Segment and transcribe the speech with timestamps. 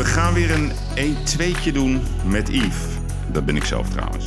[0.00, 2.76] We gaan weer een 1-2'tje doen met Yves.
[3.32, 4.24] Dat ben ik zelf trouwens.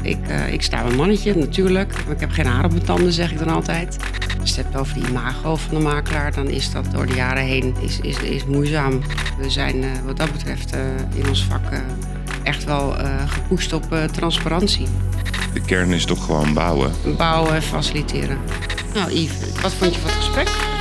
[0.00, 1.92] Ik, eh, ik sta mijn mannetje, natuurlijk.
[2.08, 3.96] Ik heb geen haar op mijn tanden, zeg ik dan altijd.
[4.40, 7.14] Als je het hebt over die imago van de makelaar, dan is dat door de
[7.14, 9.00] jaren heen is, is, is moeizaam.
[9.38, 10.80] We zijn eh, wat dat betreft eh,
[11.14, 11.82] in ons vak
[12.42, 12.94] echt wel
[13.26, 14.86] gepusht op transparantie.
[15.52, 16.92] De kern is toch gewoon bouwen.
[17.16, 18.38] Bouwen en faciliteren.
[18.94, 20.71] Nou, Yves, wat vond je van het gesprek?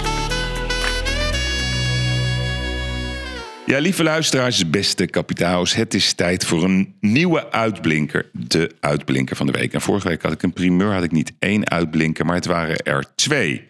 [3.71, 5.73] Ja, lieve luisteraars, beste kapitaals.
[5.73, 8.29] Het is tijd voor een nieuwe uitblinker.
[8.33, 9.73] De uitblinker van de week.
[9.73, 12.77] En vorige week had ik een primeur, had ik niet één uitblinker, maar het waren
[12.77, 13.67] er twee.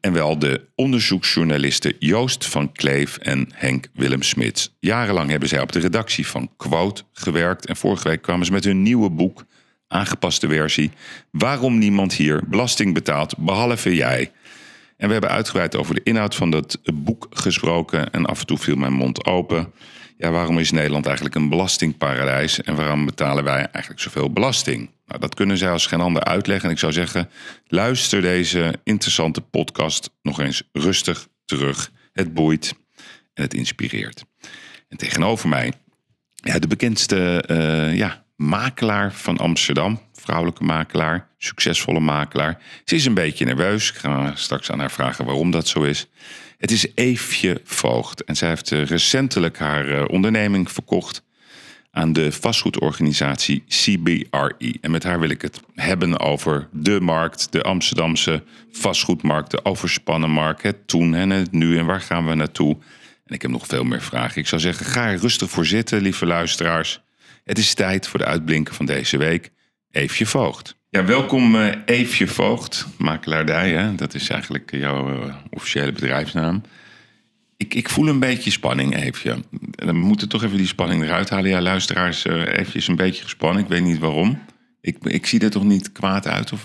[0.00, 4.76] En wel de onderzoeksjournalisten Joost van Kleef en Henk Willem Smits.
[4.80, 7.66] Jarenlang hebben zij op de redactie van Quote gewerkt.
[7.66, 9.44] En vorige week kwamen ze met hun nieuwe boek,
[9.88, 10.90] aangepaste versie.
[11.30, 14.30] Waarom niemand hier belasting betaalt, behalve jij.
[14.96, 18.10] En we hebben uitgebreid over de inhoud van dat boek gesproken.
[18.10, 19.72] En af en toe viel mijn mond open.
[20.16, 22.62] Ja, waarom is Nederland eigenlijk een belastingparadijs?
[22.62, 24.90] En waarom betalen wij eigenlijk zoveel belasting?
[25.06, 26.64] Nou, dat kunnen zij als geen ander uitleggen.
[26.64, 27.28] En ik zou zeggen,
[27.66, 31.90] luister deze interessante podcast nog eens rustig terug.
[32.12, 32.74] Het boeit
[33.34, 34.24] en het inspireert.
[34.88, 35.72] En tegenover mij,
[36.34, 40.00] ja, de bekendste eh, ja, makelaar van Amsterdam.
[40.26, 42.58] Vrouwelijke makelaar, succesvolle makelaar.
[42.84, 43.90] Ze is een beetje nerveus.
[43.90, 46.08] Ik ga straks aan haar vragen waarom dat zo is.
[46.58, 48.24] Het is Eefje Voogd.
[48.24, 51.24] En zij heeft eh, recentelijk haar eh, onderneming verkocht
[51.90, 54.78] aan de vastgoedorganisatie CBRE.
[54.80, 60.30] En met haar wil ik het hebben over de markt, de Amsterdamse vastgoedmarkt, de overspannen
[60.30, 62.76] markt, toen en het nu en waar gaan we naartoe.
[63.26, 64.40] En ik heb nog veel meer vragen.
[64.40, 67.00] Ik zou zeggen, ga er rustig voor zitten, lieve luisteraars.
[67.44, 69.54] Het is tijd voor de uitblinken van deze week.
[69.96, 70.76] Eefje Voogd.
[70.90, 73.70] Ja, welkom uh, Eefje Voogd, makelaardij.
[73.70, 73.94] Hè?
[73.94, 76.62] Dat is eigenlijk jouw uh, officiële bedrijfsnaam.
[77.56, 79.36] Ik, ik voel een beetje spanning, Eefje.
[79.70, 81.50] We moeten toch even die spanning eruit halen.
[81.50, 83.62] Ja, luisteraars, uh, Eefje is een beetje gespannen.
[83.62, 84.38] Ik weet niet waarom.
[84.80, 86.52] Ik, ik zie er toch niet kwaad uit?
[86.52, 86.64] Of,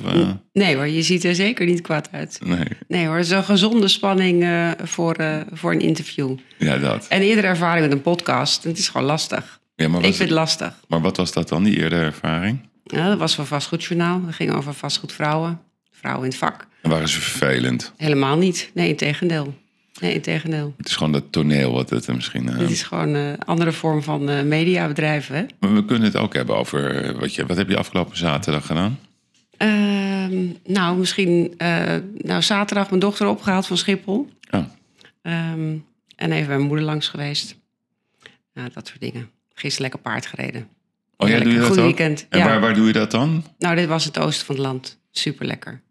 [0.53, 2.39] Nee hoor, je ziet er zeker niet kwaad uit.
[2.43, 2.67] Nee.
[2.87, 4.45] Nee hoor, het is een gezonde spanning
[4.83, 5.15] voor,
[5.51, 6.37] voor een interview.
[6.57, 7.07] Ja, dat.
[7.07, 9.59] En eerder ervaring met een podcast, het is gewoon lastig.
[9.75, 10.79] Ja, maar ik vind het lastig.
[10.87, 12.69] Maar wat was dat dan, die eerdere ervaring?
[12.83, 14.25] Ja, dat was voor Vastgoedjournaal.
[14.25, 15.61] Dat ging over vastgoedvrouwen.
[15.91, 16.67] Vrouwen in het vak.
[16.81, 17.93] En waren ze vervelend?
[17.97, 18.71] Helemaal niet.
[18.73, 19.53] Nee, in tegendeel.
[19.99, 20.73] Nee, in tegendeel.
[20.77, 22.47] Het is gewoon dat toneel wat het misschien...
[22.47, 22.57] Uh...
[22.57, 25.45] Het is gewoon een uh, andere vorm van uh, mediabedrijven, hè?
[25.59, 27.13] Maar we kunnen het ook hebben over...
[27.19, 28.99] Wat, je, wat heb je afgelopen zaterdag gedaan?
[29.57, 31.53] Ehm, nou, misschien...
[32.17, 34.29] nou, zaterdag mijn dochter opgehaald van Schiphol.
[34.51, 34.65] Oh.
[35.21, 37.55] Um, en even bij mijn moeder langs geweest.
[38.53, 39.29] Nou, dat soort dingen.
[39.53, 40.67] Gisteren lekker paard gereden.
[41.21, 41.83] Oh ja, doe je dat Goed ook?
[41.83, 42.25] weekend.
[42.29, 42.45] En ja.
[42.45, 43.45] waar, waar doe je dat dan?
[43.57, 44.99] Nou, dit was het oosten van het land.
[45.11, 45.81] Super lekker.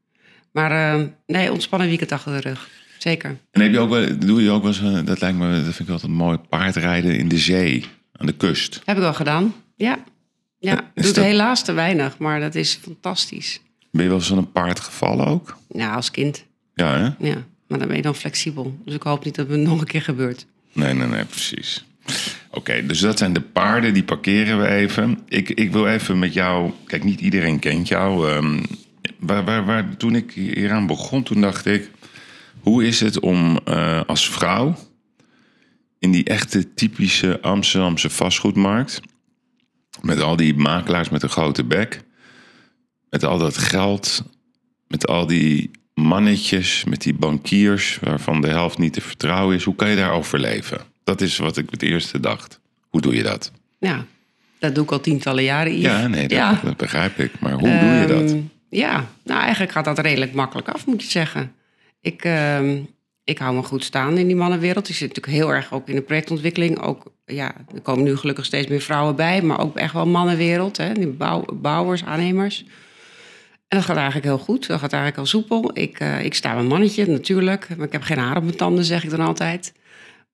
[0.52, 2.68] Maar uh, nee, ontspannen weekend achter de rug.
[2.98, 3.38] Zeker.
[3.50, 5.88] En heb je ook wel, doe je ook wel eens, dat lijkt me, dat vind
[5.88, 8.80] ik altijd mooi, paardrijden in de zee, aan de kust.
[8.84, 9.98] Heb ik wel gedaan, ja.
[10.58, 11.16] Ja, ik doe dat...
[11.16, 13.60] het helaas te weinig, maar dat is fantastisch.
[13.90, 15.56] Ben je wel eens van een paard gevallen ook?
[15.68, 16.44] Ja, als kind.
[16.74, 17.28] Ja, hè?
[17.28, 18.78] Ja, maar dan ben je dan flexibel.
[18.84, 20.46] Dus ik hoop niet dat het nog een keer gebeurt.
[20.72, 21.84] Nee, nee, nee, precies.
[22.52, 25.18] Oké, dus dat zijn de paarden, die parkeren we even.
[25.28, 26.72] Ik, ik wil even met jou...
[26.86, 28.30] Kijk, niet iedereen kent jou.
[28.30, 28.62] Um,
[29.18, 31.90] waar, waar, waar, toen ik hieraan begon, toen dacht ik...
[32.60, 34.76] Hoe is het om uh, als vrouw...
[35.98, 39.00] in die echte typische Amsterdamse vastgoedmarkt...
[40.02, 42.02] met al die makelaars met een grote bek...
[43.10, 44.24] met al dat geld...
[44.86, 47.98] met al die mannetjes, met die bankiers...
[48.00, 49.64] waarvan de helft niet te vertrouwen is...
[49.64, 50.89] hoe kan je daar overleven?
[51.04, 52.60] Dat is wat ik het eerste dacht.
[52.88, 53.52] Hoe doe je dat?
[53.78, 54.04] Ja,
[54.58, 55.72] dat doe ik al tientallen jaren.
[55.72, 55.90] Yves.
[55.90, 56.60] Ja, nee, dat, ja.
[56.64, 57.40] dat, begrijp ik.
[57.40, 58.36] Maar hoe um, doe je dat?
[58.68, 61.52] Ja, nou eigenlijk gaat dat redelijk makkelijk af, moet je zeggen.
[62.00, 62.88] Ik, um,
[63.24, 64.88] ik hou me goed staan in die mannenwereld.
[64.88, 66.80] Ik zit natuurlijk heel erg ook in de projectontwikkeling.
[66.80, 70.76] Ook, ja, er komen nu gelukkig steeds meer vrouwen bij, maar ook echt wel mannenwereld.
[70.76, 70.92] Hè?
[70.92, 72.64] Die bouw, bouwers, aannemers.
[73.68, 74.66] En dat gaat eigenlijk heel goed.
[74.66, 75.70] Dat gaat eigenlijk al soepel.
[75.72, 77.68] Ik, uh, ik sta mijn mannetje, natuurlijk.
[77.76, 79.72] Maar ik heb geen haar op mijn tanden, zeg ik dan altijd.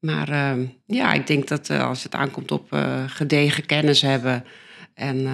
[0.06, 4.44] Maar uh, ja, ik denk dat uh, als het aankomt op uh, gedegen kennis hebben
[4.94, 5.26] en,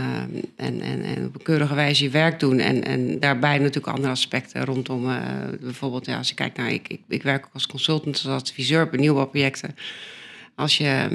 [0.56, 2.58] en, en, en, op een keurige wijze je werk doen.
[2.58, 5.08] En, en daarbij natuurlijk andere aspecten rondom
[5.60, 8.88] bijvoorbeeld, ja, als je kijkt naar, ik, ik, ik werk ook als consultant, als adviseur
[8.88, 9.76] bij nieuwbouwprojecten.
[10.54, 11.08] Als je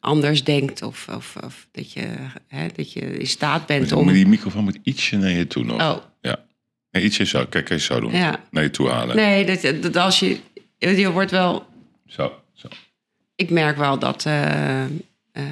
[0.00, 2.06] anders denkt of, of, of dat, je,
[2.48, 4.12] hè, dat je in staat bent om.
[4.12, 5.80] Die microfoon moet ietsje naar je toe nog.
[5.80, 5.96] Oh.
[6.20, 6.44] Ja.
[6.90, 7.46] Nee, ietsje zo.
[7.46, 8.12] Kijk, eens zo doen.
[8.12, 8.40] Ja.
[8.50, 9.16] Naar je toe halen.
[9.16, 10.38] Nee, dat, dat als je.
[10.78, 11.66] Je wordt wel
[12.06, 12.68] zo, zo.
[13.34, 15.42] Ik merk wel dat, uh, uh,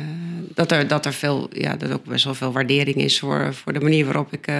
[0.55, 3.73] dat, er, dat er veel, ja, dat ook best wel veel waardering is voor, voor
[3.73, 4.55] de manier waarop ik uh,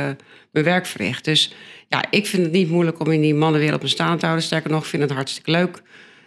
[0.51, 1.25] mijn werk verricht.
[1.25, 1.55] Dus
[1.89, 4.47] ja, ik vind het niet moeilijk om in die mannenwereld me staan te houden.
[4.47, 5.83] Sterker nog, ik vind het hartstikke leuk.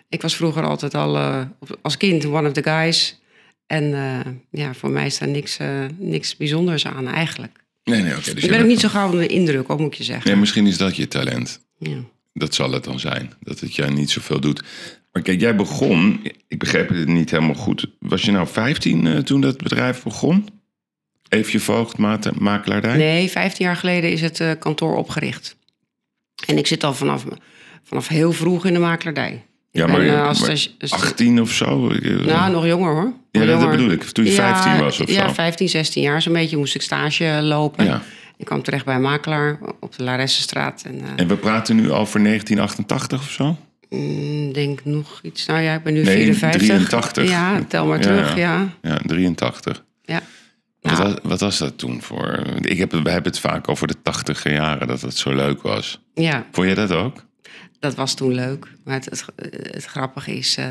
[0.09, 1.41] Ik was vroeger altijd al eh,
[1.81, 3.19] als kind one of the guys.
[3.67, 7.63] En eh, ja, voor mij is daar niks, eh, niks bijzonders aan eigenlijk.
[7.83, 8.33] Nee, nee, oké.
[8.33, 10.31] dus ik ben ook niet zo gauw onder de indruk, ook moet je zeggen.
[10.31, 11.61] Nee, misschien is dat je talent.
[11.77, 12.03] Ja.
[12.33, 13.33] Dat zal het dan zijn.
[13.39, 14.63] Dat het jij niet zoveel doet.
[15.11, 17.87] Maar kijk, jij begon, ik begreep het niet helemaal goed.
[17.99, 20.47] Was je nou 15 eh, toen dat bedrijf begon?
[21.29, 21.97] Even je voogd,
[22.39, 22.97] makelaardij?
[22.97, 25.57] Nee, 15 jaar geleden is het eh, kantoor opgericht.
[26.45, 27.25] En ik zit al vanaf,
[27.83, 29.45] vanaf heel vroeg in de makelaardij.
[29.71, 31.87] Ja, maar, ben, eh, als maar sta- 18 of zo?
[32.01, 33.13] Nou, nog jonger hoor.
[33.31, 34.03] ja, dat, bedoel ik.
[34.03, 35.33] Toen je 15 was of ja, zo.
[35.33, 37.85] 15, 16 jaar zo'n beetje moest ik stage lopen.
[37.85, 38.01] Ja.
[38.37, 40.83] Ik kwam terecht bij een makelaar op de Laressenstraat.
[40.85, 43.57] En, En we praten nu over 1988 of zo?
[43.95, 45.45] Mm, denk nog iets.
[45.45, 46.61] Nou ja, ik ben nu Nee, 54.
[46.67, 47.29] 83.
[47.29, 48.69] Ja, tel maar terug, ja.
[48.81, 48.89] ja.
[48.91, 49.83] Ja, 83.
[50.03, 50.21] ja.
[50.81, 52.43] Wat, Nou, was, wat was dat toen voor?
[52.61, 56.01] Ik heb, we hebben het vaak over de 80 jaren, dat het zo leuk was.
[56.13, 57.25] ja, Vond je dat ook?
[57.79, 58.67] dat was toen leuk.
[58.83, 59.25] Maar het, het,
[59.71, 60.65] het grappige is, eh,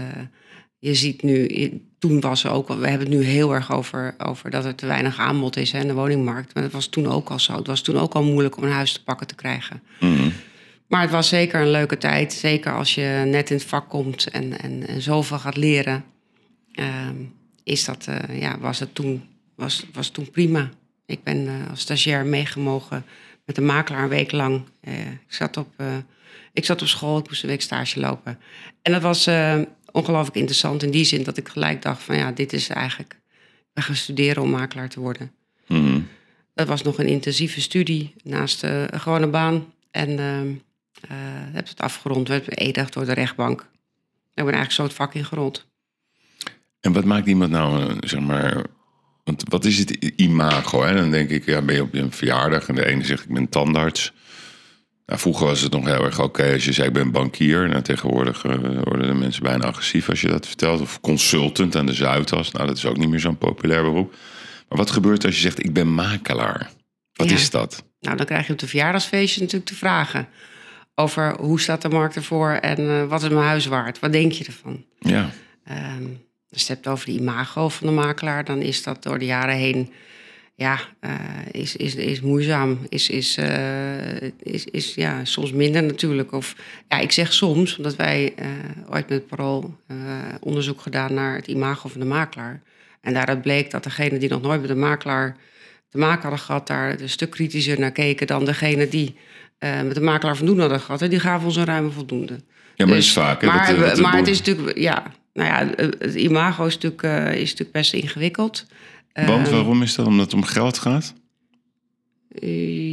[0.78, 4.14] je ziet nu, je- toen was er ook, we hebben het nu heel erg over,
[4.18, 6.54] over dat er te weinig aanbod is hè, in de woningmarkt.
[6.54, 7.56] Maar dat was toen ook al zo.
[7.56, 9.82] Het was toen ook al moeilijk om een huis te pakken te krijgen.
[10.00, 10.28] Mhm.
[10.90, 12.32] Maar het was zeker een leuke tijd.
[12.32, 16.04] Zeker als je net in het vak komt en, en, en zoveel gaat leren.
[16.72, 17.16] ehm,
[17.64, 19.22] is dat, eh, ja, was het toen,
[19.54, 20.70] was, was toen prima.
[21.06, 23.04] Ik ben eh, als stagiair meegemogen
[23.44, 24.62] met een makelaar een week lang.
[24.80, 25.82] Eh, ik, zat op,
[26.52, 28.38] ik zat op school, ik moest een week stage lopen.
[28.82, 29.28] En dat was
[29.92, 33.12] ongelooflijk interessant in die zin dat ik gelijk dacht van ja, dit is eigenlijk...
[33.58, 35.32] Ik ben gaan studeren om makelaar te worden.
[35.66, 36.00] Mhm.
[36.54, 39.72] Dat was nog een intensieve studie naast een gewone baan.
[39.90, 40.18] En
[41.00, 41.16] eh,
[41.52, 43.60] heb het afgerond, werd beëdigd door de rechtbank.
[43.60, 43.66] Ik
[44.34, 45.66] ben eigenlijk zo het vak ingerold.
[46.80, 48.62] En wat maakt iemand nou, eh, zeg maar...
[49.24, 50.82] Want wat is het imago?
[50.82, 50.94] Hè?
[50.94, 53.48] Dan denk ik, ja, ben je op een verjaardag en de ene zegt ik ben
[53.48, 54.12] tandarts.
[55.06, 57.68] Nou, vroeger was het nog heel erg oké als je zei ik ben bankier.
[57.68, 60.80] Nou, tegenwoordig eh, worden de mensen bijna agressief als je dat vertelt.
[60.80, 62.50] Of consultant aan de Zuidas.
[62.50, 64.14] Nou, dat is ook niet meer zo'n populair beroep.
[64.68, 66.70] Maar wat gebeurt als je zegt ik ben makelaar?
[67.12, 67.34] Wat Ja.
[67.34, 67.84] is dat?
[68.00, 70.28] Nou, dan krijg je op de verjaardagsfeestje natuurlijk de vragen.
[71.00, 73.98] Over hoe staat de markt ervoor en eh, wat is mijn huis waard?
[73.98, 74.84] Wat denk je ervan?
[74.98, 75.30] Ja,
[75.64, 76.04] Ehm,
[76.50, 79.24] als je het hebt over de imago van de makelaar, dan is dat door de
[79.24, 79.92] jaren heen
[80.54, 81.12] ja, eh,
[81.50, 82.78] is, is, is moeizaam.
[82.88, 86.32] Is, is, eh, is, is ja, soms minder natuurlijk.
[86.32, 86.56] Of
[86.88, 88.34] ja, ik zeg soms, omdat wij
[88.90, 89.74] ooit met Parool
[90.40, 92.62] onderzoek gedaan naar het imago van de makelaar.
[93.00, 95.36] En daaruit bleek dat degene die nog nooit met een makelaar
[95.90, 99.16] te maken hadden gehad, daar een stuk kritischer naar keken dan degene die
[99.60, 101.02] eh, met een makelaar voldoende hadden gehad.
[101.02, 102.32] En die gaven ons een ruime voldoende.
[102.32, 102.40] ja
[102.76, 103.40] maar dat Dus- is vaak.
[103.40, 105.02] hè, Maar, dat, eh, dat- maar het is natuurlijk, ja,
[105.32, 108.66] nou ja, het imago is natuurlijk, eh, is natuurlijk best ingewikkeld.
[109.12, 110.06] Want waarom is dat?
[110.06, 111.14] Omdat het om geld gaat?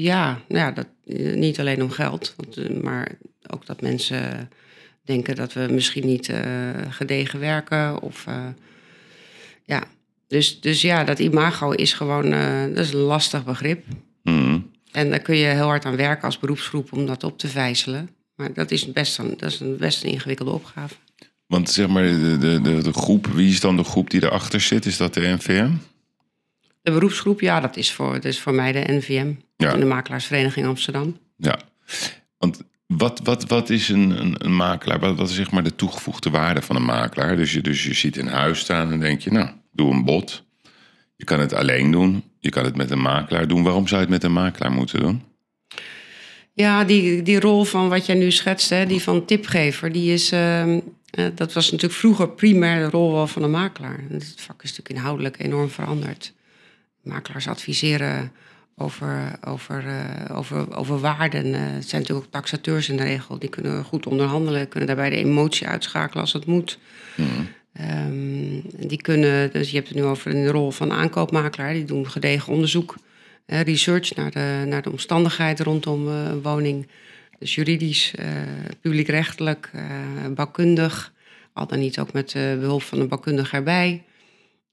[0.01, 0.87] ja, nou ja, dat,
[1.35, 3.11] niet alleen om geld, want, maar
[3.47, 4.49] ook dat mensen
[5.03, 6.43] denken dat we misschien niet eh,
[6.89, 8.01] gedegen werken.
[8.01, 8.25] Of,
[9.65, 9.83] ja.
[10.27, 12.29] Dus, dus ja, dat imago is gewoon
[12.73, 13.85] dat is een lastig begrip.
[14.97, 18.09] En daar kun je heel hard aan werken als beroepsgroep om dat op te vijzelen.
[18.35, 20.95] Maar dat is best een, dat is een best een ingewikkelde opgave.
[21.47, 24.61] Want zeg maar, de, de, de, de groep, wie is dan de groep die erachter
[24.61, 24.85] zit?
[24.85, 25.71] Is dat de NVM?
[26.81, 29.33] De beroepsgroep, ja, dat is voor, dat is voor mij de NVM.
[29.57, 29.75] Ja.
[29.75, 31.17] De Makelaarsvereniging Amsterdam.
[31.35, 31.59] Ja.
[32.37, 34.99] Want wat, wat, wat is een, een, een makelaar?
[34.99, 37.35] Wat, wat is zeg maar de toegevoegde waarde van een makelaar?
[37.35, 40.45] Dus je, dus je ziet een huis staan en denk je, nou, doe een bod.
[41.15, 42.23] Je kan het alleen doen.
[42.47, 43.63] Je kan het met een makelaar doen.
[43.63, 45.23] Waarom zou je het met een makelaar moeten doen?
[46.53, 50.31] Ja, die, die rol van wat jij nu schetst, hè, die van tipgever, die is,
[50.31, 53.99] ehm, eh, dat was natuurlijk vroeger primair de rol wel van de makelaar.
[54.09, 56.33] En Het vak is natuurlijk inhoudelijk enorm veranderd.
[57.01, 58.31] Makelaars adviseren
[58.75, 61.53] over, over, eh, over, over waarden.
[61.53, 63.39] Eh, het zijn natuurlijk ook taxateurs in de regel.
[63.39, 66.79] Die kunnen goed onderhandelen, kunnen daarbij de emotie uitschakelen als het moet.
[67.77, 71.73] Ehm, die kunnen, dus je hebt het nu over een rol van aankoopmakelaar.
[71.73, 72.95] Die doen gedegen onderzoek,
[73.45, 76.87] eh, research naar de, naar de omstandigheden rondom eh, een woning.
[77.39, 78.27] Dus juridisch, eh,
[78.81, 79.71] publiekrechtelijk,
[80.35, 81.13] bouwkundig.
[81.53, 84.03] Al dan niet ook met eh, behulp van een bouwkundige erbij.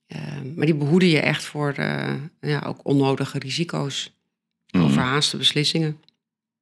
[0.07, 1.73] Ehm, maar die behoeden je echt voor
[2.39, 4.13] ja, ook onnodige risico's.
[4.77, 5.97] Overhaaste beslissingen.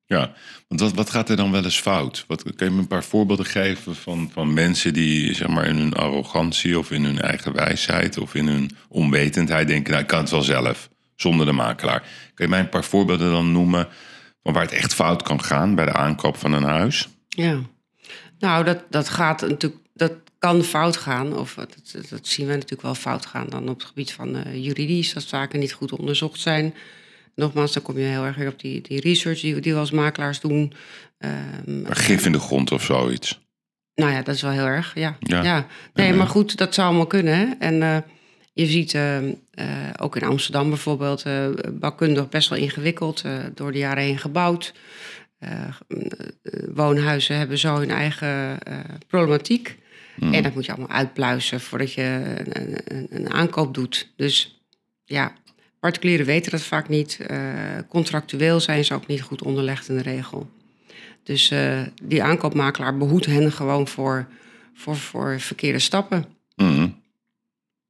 [0.06, 0.34] Ja,
[0.68, 2.24] want wat, wat gaat er dan wel eens fout?
[2.28, 5.78] Wat, kan je me een paar voorbeelden geven van, van mensen die zeg maar, in
[5.78, 10.20] hun arrogantie of in hun eigen wijsheid of in hun onwetendheid denken, nou ik kan
[10.20, 12.00] het wel zelf, zonder de makelaar.
[12.34, 13.88] Kun je mij een paar voorbeelden dan noemen
[14.44, 17.10] van waar het echt fout kan gaan bij de aankoop van een huis?
[17.30, 17.60] Ja,
[18.40, 21.38] nou, dat, dat gaat natuurlijk, dat kan fout gaan.
[21.38, 24.36] Of dat, dat- dat zien we natuurlijk wel fout gaan dan op het gebied van
[24.36, 26.74] eh, juridisch, dat zaken niet goed onderzocht zijn.
[27.36, 29.92] Nogmaals, dan kom je heel erg weer op die, die research die, die we als
[29.92, 30.74] makelaars doen.
[31.18, 33.42] Ehm, Maar gif in de grond of zoiets.
[33.96, 35.18] Nou ja, dat is wel heel erg, ja.
[35.20, 35.44] Ja.
[35.44, 35.68] ja.
[35.94, 37.38] Nee, maar goed, dat zou allemaal kunnen.
[37.38, 37.46] Hè?
[37.60, 37.98] En eh,
[38.54, 39.34] je ziet eh, eh,
[40.00, 43.24] ook in Amsterdam bijvoorbeeld, eh bouwkundig best wel ingewikkeld,
[43.54, 44.74] door de jaren heen gebouwd.
[46.74, 48.58] Woonhuizen hebben zo hun eigen
[49.08, 49.78] problematiek.
[50.16, 50.34] Mhm.
[50.34, 54.12] En dat moet je allemaal uitpluizen voordat je een, een, een aankoop doet.
[54.16, 54.62] Dus
[55.06, 55.34] ja,
[55.84, 57.20] particulieren weten dat vaak niet.
[57.20, 57.38] Eh,
[57.90, 60.50] contractueel zijn ze ook niet goed onderlegd in de regel.
[61.24, 64.28] Dus eh, die aankoopmakelaar behoedt hen gewoon voor,
[64.74, 66.26] voor, voor verkeerde stappen.
[66.56, 66.88] Mhm.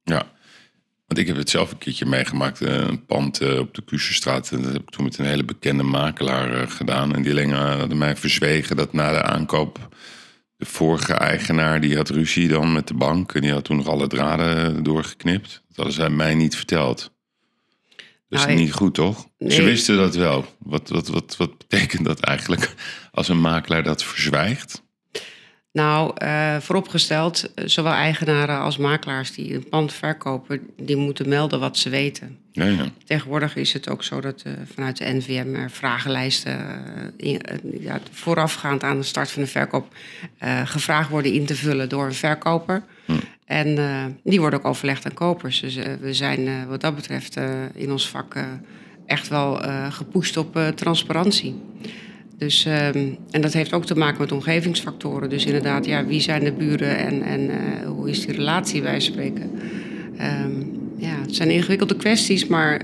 [0.02, 0.26] Ja,
[1.06, 2.60] want ik heb het zelf een keertje meegemaakt.
[2.60, 4.50] eh, Een pand op de Kuusenstraat.
[4.50, 7.14] En dat heb ik toen met een hele bekende makelaar gedaan.
[7.14, 9.88] En die alleen hadden mij verzwegen dat na de aankoop...
[10.56, 13.34] de vorige eigenaar die had ruzie dan met de bank.
[13.34, 15.62] En die had toen nog alle draden doorgeknipt.
[15.68, 17.12] Dat hadden zij mij niet verteld.
[18.34, 19.28] Dat is Nou, niet goed, toch?
[19.38, 20.44] Ze wisten dat wel.
[20.58, 22.74] Wat, wat, wat, wat betekent dat eigenlijk
[23.12, 24.82] als een makelaar dat verzwijgt?
[25.72, 31.60] Nou, eh, vooropgesteld, eh, zowel eigenaren als makelaars die een pand verkopen, die moeten melden
[31.60, 32.38] wat ze weten.
[32.52, 32.90] Ja, ja.
[33.04, 36.58] Tegenwoordig is het ook zo dat eh, vanuit de NVM er vragenlijsten
[37.16, 37.40] in,
[37.80, 39.94] ja, voorafgaand aan de start van de verkoop
[40.64, 42.82] gevraagd worden in te vullen door een verkoper.
[43.44, 45.60] En eh, die worden ook overlegd aan kopers.
[45.60, 47.40] Dus eh, we zijn eh, wat dat betreft
[47.74, 48.34] in ons vak
[49.06, 49.60] echt wel
[49.90, 51.54] gepusht op transparantie.
[52.38, 55.30] Dus, ehm, en dat heeft ook te maken met omgevingsfactoren.
[55.30, 57.50] Dus inderdaad, ja, wie zijn de buren en, en
[57.86, 59.50] hoe is die relatie bij spreken?
[60.16, 60.52] Ehm,
[60.96, 62.80] ja, het zijn ingewikkelde kwesties, maar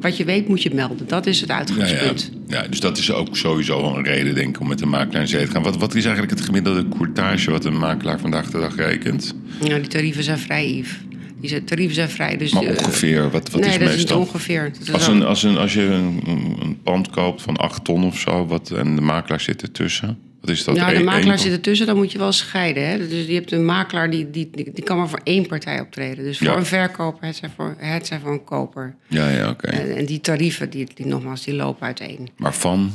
[0.00, 1.08] wat je weet moet je melden.
[1.08, 1.60] Dat is het Ja, ja.
[1.60, 2.30] uitgangspunt.
[2.48, 5.28] ja, dus dat is ook sowieso een reden, denk ik, om met een makelaar in
[5.28, 5.62] zee te gaan.
[5.62, 9.34] Wat, wat is eigenlijk het gemiddelde courtage wat een makelaar vandaag de dag rekent?
[9.62, 9.78] Ja.
[9.78, 10.98] die tarieven zijn vrij, Yves.
[11.40, 12.36] Die zijn, tarieven zijn vrij.
[12.36, 14.18] Dus, Maar eh, ongeveer, wat, wat nee, is dat is meestal?
[14.18, 14.70] niet ongeveer.
[14.72, 16.22] Dat is als, een, als, een, als je een,
[16.62, 20.50] een pand koopt van 8 ton of zo, wat, en de makelaar zit ertussen, wat
[20.50, 20.76] is dat?
[20.76, 22.88] ja, de makelaar zit ertussen, dan moet je wel scheiden.
[22.88, 23.08] Hè?
[23.08, 26.24] Dus je hebt een makelaar die, die, die, die kan maar voor één partij optreden.
[26.24, 26.56] Dus voor Ja.
[26.56, 28.94] een verkoper, het zijn voor, het zijn voor een koper.
[29.08, 29.66] Ja, ja, oké.
[29.66, 32.28] En, en die tarieven, die, die nogmaals, die lopen uiteen.
[32.36, 32.92] Maar van,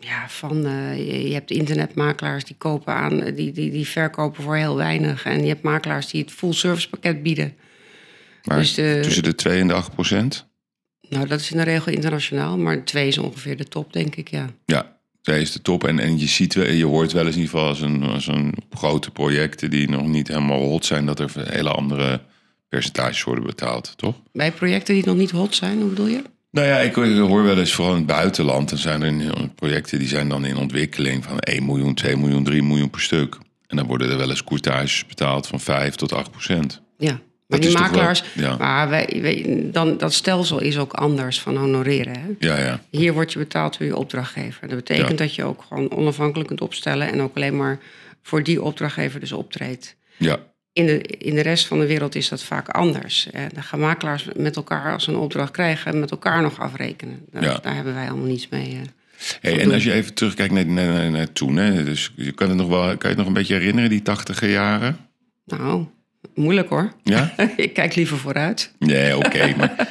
[0.00, 4.56] Ja, van, eh, je, je hebt internetmakelaars die kopen aan, die, die, die verkopen voor
[4.56, 5.24] heel weinig.
[5.24, 7.54] En je hebt makelaars die het full service pakket bieden.
[8.44, 10.50] maar Dus de- tussen de 2 en de 8 procent?
[11.08, 14.28] Nou, dat is in de regel internationaal, maar twee is ongeveer de top, denk ik,
[14.28, 14.46] ja.
[14.64, 15.84] Ja, 2 is de top.
[15.84, 18.26] En, en je, ziet, wel- je hoort wel eens in ieder geval als een, als
[18.26, 22.20] een grote projecten die nog niet helemaal hot zijn, dat er hele andere
[22.68, 24.14] percentages worden betaald, toch?
[24.32, 26.22] Bij projecten die nog niet hot zijn, hoe bedoel je?
[26.50, 28.68] Nou ja, ik hoor wel eens vooral in het buitenland.
[28.68, 32.62] Dan zijn er projecten die zijn dan in ontwikkeling van 1 miljoen, 2 miljoen, 3
[32.62, 33.38] miljoen per stuk.
[33.66, 36.82] En dan worden er wel eens courtages betaald van 5 tot 8 procent.
[36.98, 37.20] Ja.
[37.52, 38.56] Maar die wel- makelaars, ja.
[38.56, 42.12] maar wij, wij- dan, dat stelsel is ook anders van honoreren.
[42.20, 42.26] Hè?
[42.38, 42.80] Ja, ja.
[42.90, 44.68] Hier word je betaald door je opdrachtgever.
[44.68, 47.78] Dat betekent dat je ook gewoon onafhankelijk kunt opstellen en ook alleen maar
[48.22, 49.96] voor die opdrachtgever dus optreedt.
[50.16, 50.38] Ja,
[50.72, 53.30] In de, in de rest van de wereld is dat vaak anders.
[53.30, 57.26] Eh, Dan gaan makelaars met elkaar, als ze een opdracht krijgen, met elkaar nog afrekenen.
[57.30, 58.68] Daar, hebben wij allemaal niets mee.
[58.70, 58.78] eh.
[59.40, 62.48] hey, en als je even terugkijkt naar, naar, naar, naar toen, hè, dus je kan,
[62.48, 64.96] het nog wel, kan je het nog een beetje herinneren, die tachtiger jaren?
[65.44, 65.84] Nou,
[66.34, 66.92] moeilijk hoor.
[67.02, 67.34] Ja?
[67.56, 68.72] Ik kijk liever vooruit.
[68.78, 69.88] Nee, oké, maar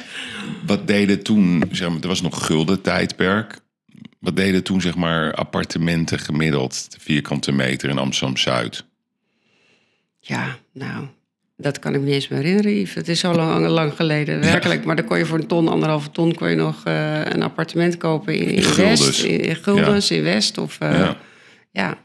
[0.66, 3.60] wat deden toen, zeg maar, er was nog gulden tijdperk.
[4.18, 8.84] Wat deden toen, zeg maar, appartementen gemiddeld, de vierkante meter in Amsterdam-Zuid?
[10.20, 11.06] Ja, nou,
[11.56, 12.94] dat kan ik me niet eens meer herinneren, Yves.
[12.94, 14.84] Het is zo lang, lang geleden, werkelijk.
[14.84, 16.34] Maar dan kon je voor een ton, anderhalve ton...
[16.34, 19.06] kon je nog eh, een appartement kopen in, in, guldens.
[19.06, 19.22] West.
[19.24, 20.58] In, in guldens, in West.
[20.58, 21.16] Of, eh, Ja.
[21.70, 21.98] ja.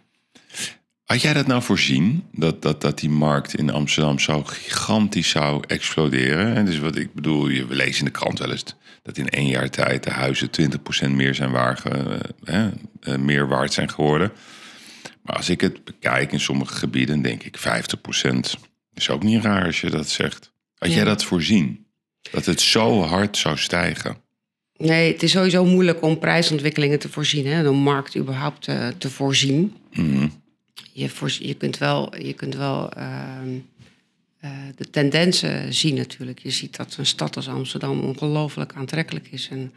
[1.07, 5.63] Had jij dat nou voorzien, dat, dat, dat die markt in Amsterdam zo gigantisch zou
[5.67, 6.55] exploderen?
[6.55, 8.63] En dus wat ik bedoel, je, we lezen in de krant wel eens
[9.03, 10.49] dat in één jaar tijd de huizen
[11.07, 11.81] 20% meer zijn waar,
[12.43, 12.65] eh,
[12.99, 14.31] eh, meer waard zijn geworden.
[15.21, 18.57] Maar als ik het bekijk in sommige gebieden, denk ik 50%
[18.93, 20.51] is ook niet raar als je dat zegt.
[20.77, 20.95] Had Ja.
[20.95, 21.85] jij dat voorzien?
[22.31, 24.17] Dat het zo hard zou stijgen?
[24.77, 27.45] Nee, het is sowieso moeilijk om prijsontwikkelingen te voorzien.
[27.47, 29.75] Hè, om markt überhaupt eh, te voorzien.
[29.93, 30.27] Mhm.
[30.97, 33.57] Je, je kunt wel, je kunt wel ehm,
[34.39, 36.39] eh, de tendensen zien natuurlijk.
[36.39, 39.47] Je ziet dat een stad als Amsterdam ongelooflijk aantrekkelijk is.
[39.51, 39.73] En,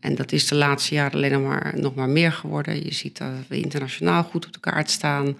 [0.00, 2.84] en dat is de laatste jaren alleen nog maar, nog maar meer geworden.
[2.84, 5.36] Je ziet dat we internationaal goed op de kaart staan.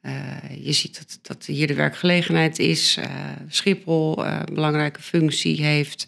[0.00, 2.96] Eh, je ziet dat, dat hier de werkgelegenheid is.
[2.96, 3.06] eh,
[3.48, 6.06] Schiphol eh, een belangrijke functie heeft.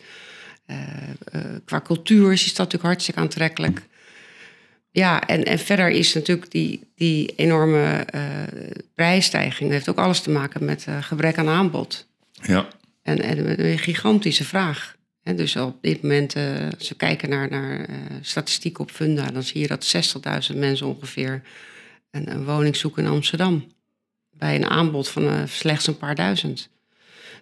[1.65, 3.83] Qua cultuur is stad natuurlijk hartstikke aantrekkelijk.
[4.97, 8.23] Ja, en, en verder is natuurlijk die, die enorme eh,
[8.95, 9.71] prijsstijging...
[9.71, 12.07] heeft ook alles te maken met eh, gebrek aan aanbod.
[12.43, 12.69] Ja,
[13.03, 14.97] En, en een gigantische vraag.
[15.23, 17.89] En dus op dit moment, eh, als we kijken naar, naar
[18.21, 19.31] statistiek op Funda...
[19.31, 19.97] dan zie je dat
[20.51, 21.43] 60.000 mensen ongeveer
[22.11, 23.67] een, een woning zoeken in Amsterdam.
[24.31, 26.69] bij een aanbod van slechts een paar duizend.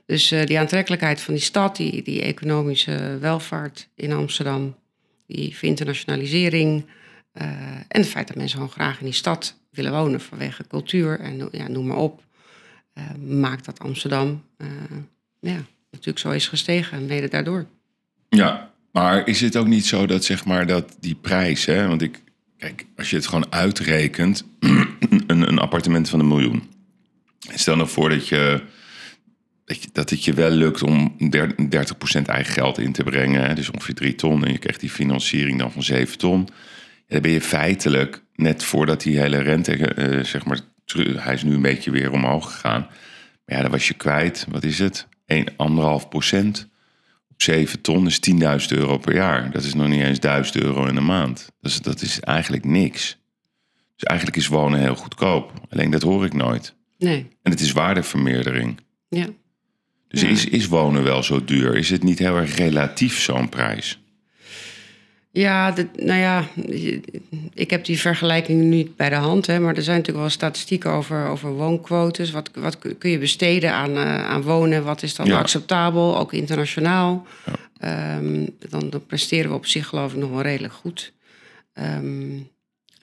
[0.07, 4.77] Dus die aantrekkelijkheid van die stad, die, die economische welvaart in Amsterdam,
[5.27, 6.85] die internationalisering
[7.35, 7.47] uh,
[7.89, 11.49] en het feit dat mensen gewoon graag in die stad willen wonen vanwege cultuur en
[11.53, 12.23] ja, noem maar op,
[13.19, 14.45] maakt dat Amsterdam
[15.41, 17.67] ja, natuurlijk zo is gestegen, mede daardoor.
[18.29, 22.03] Ja, maar is het ook niet zo dat zeg maar dat die prijs, hè, want
[22.03, 22.23] ik,
[22.59, 26.63] kijk, als je het gewoon uitrekent, een, een appartement van een miljoen.
[27.39, 28.63] Stel nou voor dat, je,
[29.93, 33.57] dat het je wel lukt om 30% eigen geld in te brengen.
[33.57, 34.45] Dus ongeveer 3 ton.
[34.45, 36.49] En je krijgt die financiering dan van 7 ton.
[37.07, 40.59] Dan ben je feitelijk, net voordat die hele rente, uh, zeg maar,
[40.97, 42.81] hij is nu een beetje weer omhoog gegaan.
[43.45, 45.07] Maar ja, dan was je kwijt, wat is het?
[45.27, 46.69] 1,5 procent
[47.31, 49.51] op 7 ton is 10.000 euro per jaar.
[49.51, 51.49] Dat is nog niet eens 1000 euro in de maand.
[51.61, 53.19] Dus dat is eigenlijk niks.
[53.97, 55.53] Dus eigenlijk is wonen heel goedkoop.
[55.71, 56.75] Alleen dat hoor ik nooit.
[56.99, 57.27] Nee.
[57.43, 58.81] En het is waardevermeerdering.
[59.09, 59.27] Ja.
[60.09, 61.77] Dus is, is wonen wel zo duur?
[61.77, 64.04] Is het niet heel erg relatief zo'n prijs?
[65.37, 66.45] Ja, nou ja,
[67.55, 69.47] ik heb die vergelijking niet bij de hand.
[69.47, 72.31] Hè, maar er zijn natuurlijk wel statistieken over, over woonquotes.
[72.31, 74.85] Wat, wat kun je besteden aan, uh, aan wonen?
[74.85, 77.27] Wat is dan acceptabel, ook internationaal?
[77.81, 78.17] Ja.
[78.17, 81.13] Um, dan, dan, presteren we op zich geloof ik nog wel redelijk goed.
[81.75, 82.51] Um,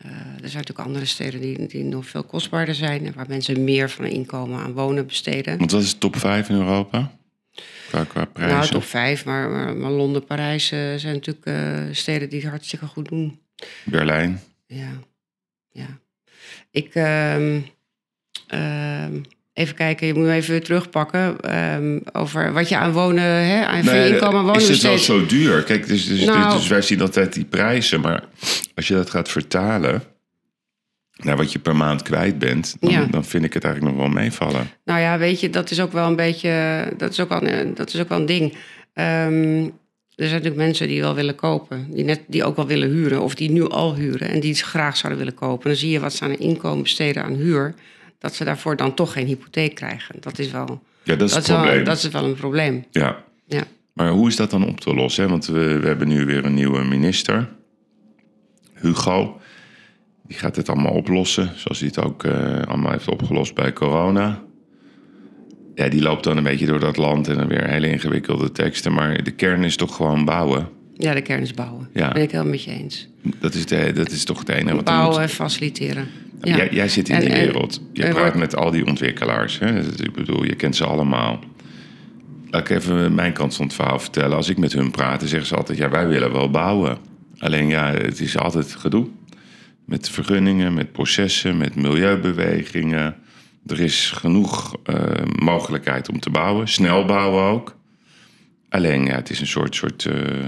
[0.06, 3.06] uh, er zijn natuurlijk andere steden die, die nog veel kostbaarder zijn...
[3.06, 5.58] en waar mensen meer van hun inkomen aan wonen besteden.
[5.58, 7.12] Want wat is de top 5 in Europa?
[7.92, 8.58] Qua, qua prijzen?
[8.58, 12.50] Nou, top 5, maar, maar, maar Londen, Parijs uh, zijn natuurlijk uh, steden die het
[12.50, 13.40] hartstikke goed doen.
[13.84, 14.42] Berlijn?
[14.68, 14.92] Ja,
[15.72, 16.00] ja.
[16.72, 16.96] Ik...
[16.96, 17.66] Um,
[18.54, 23.66] um, Even kijken, je moet me even terugpakken um, over wat je aan wonen, hè,
[23.66, 25.64] aan nee, je inkomen aan wonen Is het wel zo duur?
[25.64, 28.24] Kijk, dus, dus, nou, dus wij zien altijd die prijzen, maar
[28.76, 30.04] als je dat gaat vertalen
[31.24, 33.06] naar wat je per maand kwijt bent, dan, ja.
[33.06, 34.70] dan vind ik het eigenlijk nog wel meevallen.
[34.86, 37.94] Nou ja, weet je, dat is ook wel een beetje, dat is ook wel, dat
[37.94, 38.54] is ook wel een ding.
[38.94, 39.80] Um,
[40.22, 43.22] er zijn natuurlijk mensen die wel willen kopen, die, net, die ook wel willen huren,
[43.22, 45.68] of die nu al huren en die graag zouden willen kopen.
[45.68, 47.74] Dan zie je wat ze aan inkomen besteden aan huur
[48.20, 50.16] dat ze daarvoor dan toch geen hypotheek krijgen.
[50.20, 51.76] Dat is wel, ja, dat is, dat probleem.
[51.76, 52.86] Wel, dat is wel een probleem.
[52.92, 53.24] Ja.
[53.46, 53.64] ja.
[53.94, 55.30] Maar hoe is dat dan op te lossen?
[55.30, 57.50] Want we, we hebben nu weer een nieuwe minister,
[58.74, 59.41] Hugo.
[60.32, 64.44] Die gaat het allemaal oplossen, zoals hij het ook uh, allemaal heeft opgelost bij corona.
[65.76, 68.94] Ja, die loopt dan een beetje door dat land en dan weer hele ingewikkelde teksten.
[68.94, 70.70] Maar de kern is toch gewoon bouwen.
[70.94, 71.90] Ja, de kern is bouwen.
[71.94, 72.12] Ja.
[72.12, 73.08] Ben ik helemaal met je eens.
[73.40, 76.08] Dat is, de, dat is toch het enige wat Bouwen en faciliteren.
[76.42, 76.56] Ja.
[76.56, 77.82] Jij, jij, zit in die wereld.
[77.94, 79.60] Je praat met al die ontwikkelaars.
[79.60, 79.80] Hè?
[79.80, 81.40] Ik bedoel, je kent ze allemaal.
[82.50, 84.38] Laat ik even mijn kant van het verhaal vertellen.
[84.38, 85.78] Als ik met hun praat, zeggen ze altijd...
[85.78, 86.98] ja, wij willen wel bouwen.
[87.38, 89.08] Alleen ja, het is altijd gedoe.
[89.86, 93.16] Met vergunningen, met processen, met milieubewegingen.
[93.66, 94.96] Er is genoeg uh,
[95.40, 96.68] mogelijkheid om te bouwen.
[96.68, 97.78] Snel bouwen ook.
[98.70, 99.76] Alleen, ja, het is een soort...
[99.76, 100.46] soort uh,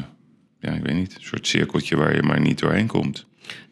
[0.60, 3.26] ja, ik weet niet, een soort cirkeltje waar je maar niet doorheen komt.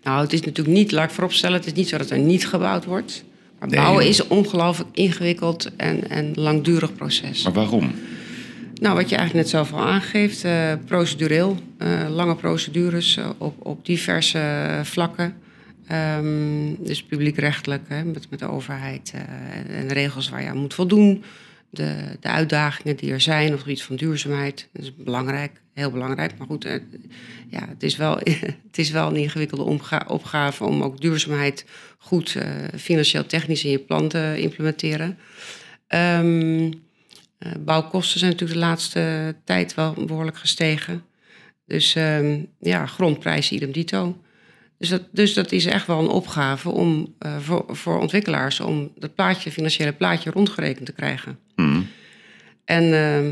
[0.04, 2.47] Nou, het is natuurlijk niet, laat ik vooropstellen, het is niet zo dat er niet
[2.47, 3.24] gebouwd wordt.
[3.60, 7.43] Maar bouwen is een ongelooflijk ingewikkeld en, en langdurig proces.
[7.43, 7.91] Maar waarom?
[8.82, 13.86] Nou, wat je eigenlijk net zelf al aangeeft, uh, procedureel, uh, lange procedures op, op
[13.86, 15.36] diverse vlakken.
[15.91, 21.23] Um, dus publiekrechtelijk, met, met de overheid uh, en regels waar je aan moet voldoen.
[21.69, 24.69] De, de uitdagingen die er zijn op het gebied van duurzaamheid.
[24.71, 26.38] Dat is belangrijk heel belangrijk.
[26.38, 26.82] Maar goed, eh,
[27.49, 28.17] ja, het, is wel,
[28.67, 31.65] het is wel een ingewikkelde opgave om ook duurzaamheid
[31.97, 32.43] goed uh,
[32.77, 35.17] financieel technisch in je plan te implementeren.
[35.89, 36.69] Uh,
[37.60, 41.04] bouwkosten zijn natuurlijk de laatste tijd wel behoorlijk gestegen.
[41.65, 44.21] Dus um, ja, grondprijs idem dito.
[44.82, 48.91] Dus dat, dus dat is echt wel een opgave om, uh, voor, voor ontwikkelaars om
[48.96, 51.39] dat plaatje, financiële plaatje rondgerekend te krijgen.
[51.56, 51.88] Mm.
[52.65, 53.32] En uh,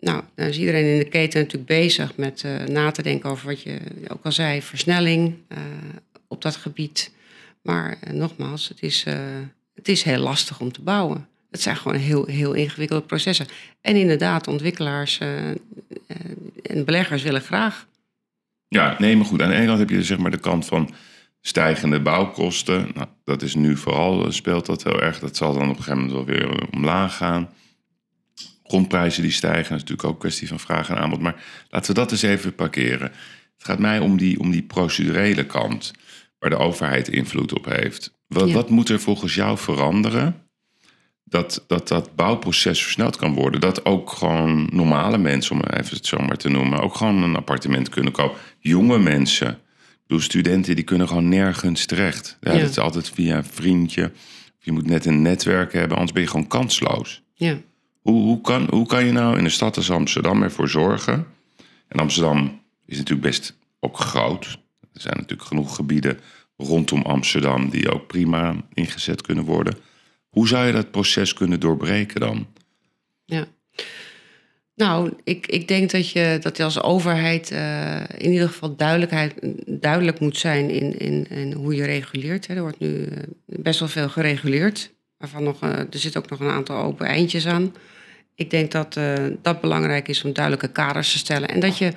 [0.00, 3.46] nou, dan is iedereen in de keten natuurlijk bezig met uh, na te denken over
[3.46, 5.58] wat je ook al zei, versnelling uh,
[6.28, 7.12] op dat gebied.
[7.62, 9.04] Maar nogmaals, het is,
[9.74, 11.28] het is heel lastig om te bouwen.
[11.50, 13.46] Het zijn gewoon heel, heel ingewikkelde processen.
[13.80, 15.18] En inderdaad, ontwikkelaars
[16.62, 17.86] en beleggers willen graag.
[18.70, 19.42] Ja, nee, maar goed.
[19.42, 20.94] Aan de ene kant heb je zeg maar de kant van
[21.40, 22.88] stijgende bouwkosten.
[22.94, 25.18] Nou, dat is nu vooral, speelt dat heel erg.
[25.18, 27.48] Dat zal dan op een gegeven moment wel weer omlaag gaan
[28.70, 29.62] grondprijzen die stijgen.
[29.62, 31.20] Dat is natuurlijk ook een kwestie van vraag en aanbod.
[31.20, 33.12] Maar laten we dat eens even parkeren.
[33.56, 35.92] Het gaat mij om die, om die procedurele kant,
[36.38, 38.18] waar de overheid invloed op heeft.
[38.26, 40.49] Wat, wat moet er volgens jou veranderen?
[41.30, 43.60] Dat, dat dat bouwproces versneld kan worden.
[43.60, 47.36] Dat ook gewoon normale mensen, om even het zo maar te noemen, ook gewoon een
[47.36, 48.38] appartement kunnen kopen.
[48.58, 49.58] Jonge mensen,
[50.06, 52.38] studenten, die kunnen gewoon nergens terecht.
[52.40, 54.12] Ja, Dat is altijd via een vriendje
[54.60, 57.22] je moet net een netwerk hebben, anders ben je gewoon kansloos.
[57.34, 57.58] Ja.
[58.00, 61.26] Hoe, hoe, kan, hoe kan je nou in een stad als Amsterdam ervoor zorgen?
[61.88, 64.58] En Amsterdam is natuurlijk best ook groot.
[64.92, 66.20] Er zijn natuurlijk genoeg gebieden
[66.56, 69.74] rondom Amsterdam die ook prima ingezet kunnen worden.
[70.30, 72.46] Hoe zou je dat proces kunnen doorbreken dan?
[73.24, 73.46] Ja.
[74.74, 79.34] Nou, ik, ik denk dat je, dat je als overheid uh, in ieder geval duidelijkheid,
[79.66, 82.48] duidelijk moet zijn in, in, in hoe je reguleert.
[82.48, 86.40] Er wordt nu uh, best wel veel gereguleerd, waarvan nog, uh, er zit ook nog
[86.40, 87.74] een aantal open eindjes aan.
[88.34, 88.98] Ik denk dat
[89.42, 91.48] dat belangrijk is om duidelijke kaders te stellen.
[91.48, 91.92] En dat je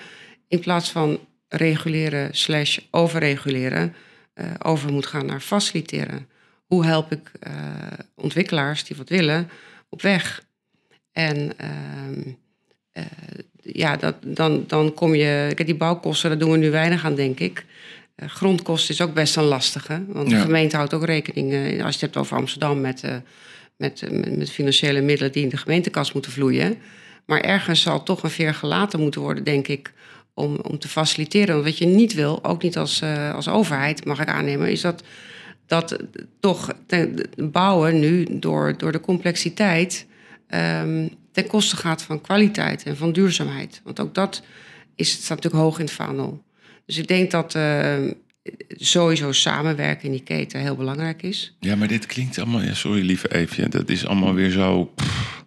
[0.47, 3.95] in plaats van reguleren slash overreguleren,
[4.61, 6.27] over moet gaan naar faciliteren.
[6.73, 7.31] Hoe help ik
[8.15, 9.49] ontwikkelaars die wat willen
[9.89, 10.43] op weg?
[11.11, 12.25] En uh,
[12.93, 13.03] uh,
[13.61, 15.51] ja, dat, dan, dan kom je.
[15.55, 17.65] Kijk, die bouwkosten, daar doen we nu weinig aan, denk ik.
[18.15, 20.03] Uh, grondkosten is ook best een lastige.
[20.07, 20.37] Want ja.
[20.37, 23.03] de gemeente houdt ook rekening, als je het hebt over Amsterdam, met,
[23.77, 26.77] met, met financiële middelen die in de gemeentekas moeten vloeien.
[27.25, 29.93] Maar ergens zal toch een veer gelaten moeten worden, denk ik,
[30.33, 31.53] om, om te faciliteren.
[31.53, 35.03] Want wat je niet wil, ook niet als, als overheid, mag ik aannemen, is dat
[35.73, 35.97] dat
[36.39, 36.73] toch
[37.35, 40.05] bouwen nu door, door de complexiteit
[40.81, 43.81] um, ten koste gaat van kwaliteit en van duurzaamheid.
[43.83, 44.43] Want ook dat
[44.95, 46.43] is, staat natuurlijk hoog in het vaandel.
[46.85, 47.95] Dus ik denk dat uh,
[48.69, 51.55] sowieso samenwerken in die keten heel belangrijk is.
[51.59, 52.61] Ja, maar dit klinkt allemaal...
[52.61, 53.69] Ja, sorry, lieve Eefje.
[53.69, 54.85] Dat is allemaal weer zo...
[54.85, 55.43] Pff,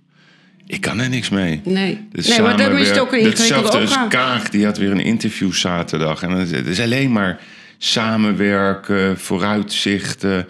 [0.67, 1.61] ik kan er niks mee.
[1.65, 5.01] Nee, nee maar dan is het ook een Hetzelfde als Kaag, die had weer een
[5.01, 6.23] interview zaterdag.
[6.23, 7.41] En het is alleen maar
[7.79, 10.47] samenwerken, vooruitzichten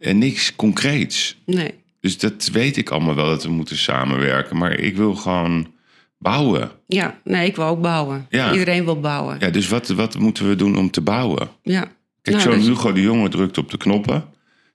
[0.00, 1.38] en niks concreets.
[1.46, 1.74] Nee.
[2.00, 4.56] Dus dat weet ik allemaal wel dat we moeten samenwerken.
[4.56, 5.72] Maar ik wil gewoon
[6.18, 6.70] bouwen.
[6.86, 8.26] Ja, nee, ik wil ook bouwen.
[8.28, 8.52] Ja.
[8.52, 9.36] Iedereen wil bouwen.
[9.40, 11.48] Ja, dus wat, wat moeten we doen om te bouwen?
[11.62, 11.84] Ja.
[12.22, 12.68] Kijk, nou, zo'n dus...
[12.68, 14.24] Hugo de Jonge drukt op de knoppen.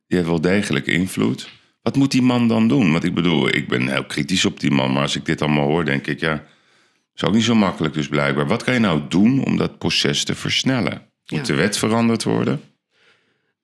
[0.08, 1.50] Die heeft wel degelijk invloed.
[1.82, 2.92] Wat moet die man dan doen?
[2.92, 4.94] Want ik bedoel, ik ben heel kritisch op die man.
[4.94, 6.44] Maar als ik dit allemaal hoor, denk ik, ja,
[7.16, 8.48] is ook niet zo makkelijk dus blijkbaar.
[8.48, 11.02] Wat kan je nou doen om dat proces te versnellen?
[11.28, 12.62] Moet de wet veranderd worden?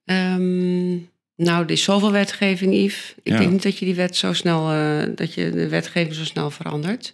[0.06, 3.16] Um, nou, er is zoveel wetgeving, Yves.
[3.24, 6.24] Ik denk niet dat je die wet zo snel, uh, dat je de wetgeving zo
[6.24, 7.14] snel verandert.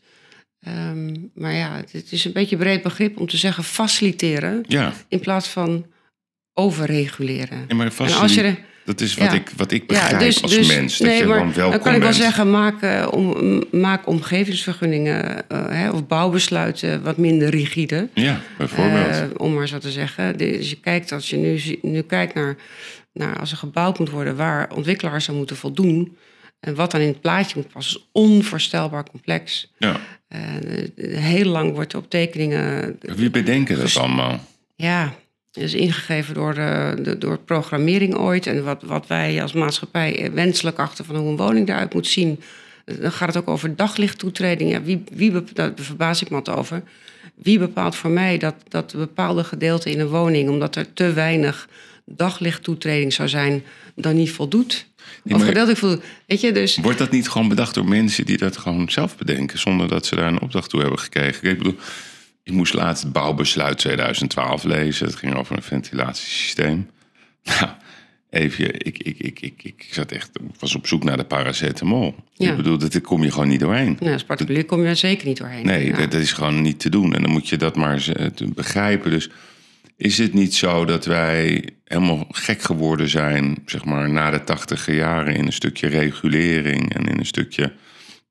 [0.67, 4.63] Um, maar ja, het is een beetje een breed begrip om te zeggen faciliteren.
[4.67, 4.93] Ja.
[5.07, 5.85] In plaats van
[6.53, 7.65] overreguleren.
[7.67, 8.55] Ja, maar als je
[8.89, 10.97] dat is wat, ik, wat ik begrijp ja, dus, als dus, mens.
[10.97, 15.67] Dat nee, je maar, dan kan ik wel zeggen, maak, uh, om, maak omgevingsvergunningen uh,
[15.69, 18.07] hè, of bouwbesluiten wat minder rigide.
[18.13, 19.37] Ja, bijvoorbeeld.
[19.37, 20.37] om maar zo te zeggen.
[20.37, 22.55] Dus je kijkt, als je nu, nu kijkt naar
[23.13, 26.17] nou, als er gebouwd moet worden waar ontwikkelaars aan moeten voldoen.
[26.59, 29.71] En wat dan in het plaatje moet passen, is onvoorstelbaar complex.
[29.77, 29.99] Ja.
[31.05, 32.97] Heel lang wordt op tekeningen.
[33.01, 34.39] Wie bedenken dat allemaal?
[34.75, 35.13] Ja,
[35.53, 38.47] is ingegeven door, de, de, door programmering ooit.
[38.47, 42.39] En wat, wat wij als maatschappij wenselijk achter van hoe een woning eruit moet zien.
[42.85, 44.71] Dan gaat het ook over daglichttoetreding.
[44.71, 46.83] Ja, wie, wie, daar verbaas ik me over.
[47.35, 51.67] Wie bepaalt voor mij dat, dat bepaalde gedeelte in een woning, omdat er te weinig
[52.05, 53.63] daglichttoetreding zou zijn,
[53.95, 54.87] dan niet voldoet.
[55.23, 56.03] Nee, of gedeeltelijk voldoet.
[56.25, 56.77] Weet je, dus...
[56.77, 60.15] Wordt dat niet gewoon bedacht door mensen die dat gewoon zelf bedenken, zonder dat ze
[60.15, 61.49] daar een opdracht toe hebben gekregen?
[61.49, 61.75] Ik bedoel,
[62.49, 65.05] ik moest laatst het bouwbesluit 2012 lezen.
[65.05, 66.87] Het ging over een ventilatiesysteem.
[67.43, 67.69] Nou,
[68.29, 72.15] even, ik, ik, ik, ik, ik zat echt, was op zoek naar de paracetamol.
[72.33, 72.49] Ja.
[72.49, 73.97] Ik bedoel, dat kom je gewoon niet doorheen.
[73.99, 75.65] Nee, als particulier kom je daar zeker niet doorheen.
[75.65, 77.13] Nee, dat, dat, is gewoon niet te doen.
[77.13, 78.05] En dan moet je dat maar
[78.53, 79.11] begrijpen.
[79.11, 79.29] Dus
[79.97, 84.95] is het niet zo dat wij helemaal gek geworden zijn, zeg maar, na de tachtige
[84.95, 87.73] jaren in een stukje regulering en in een stukje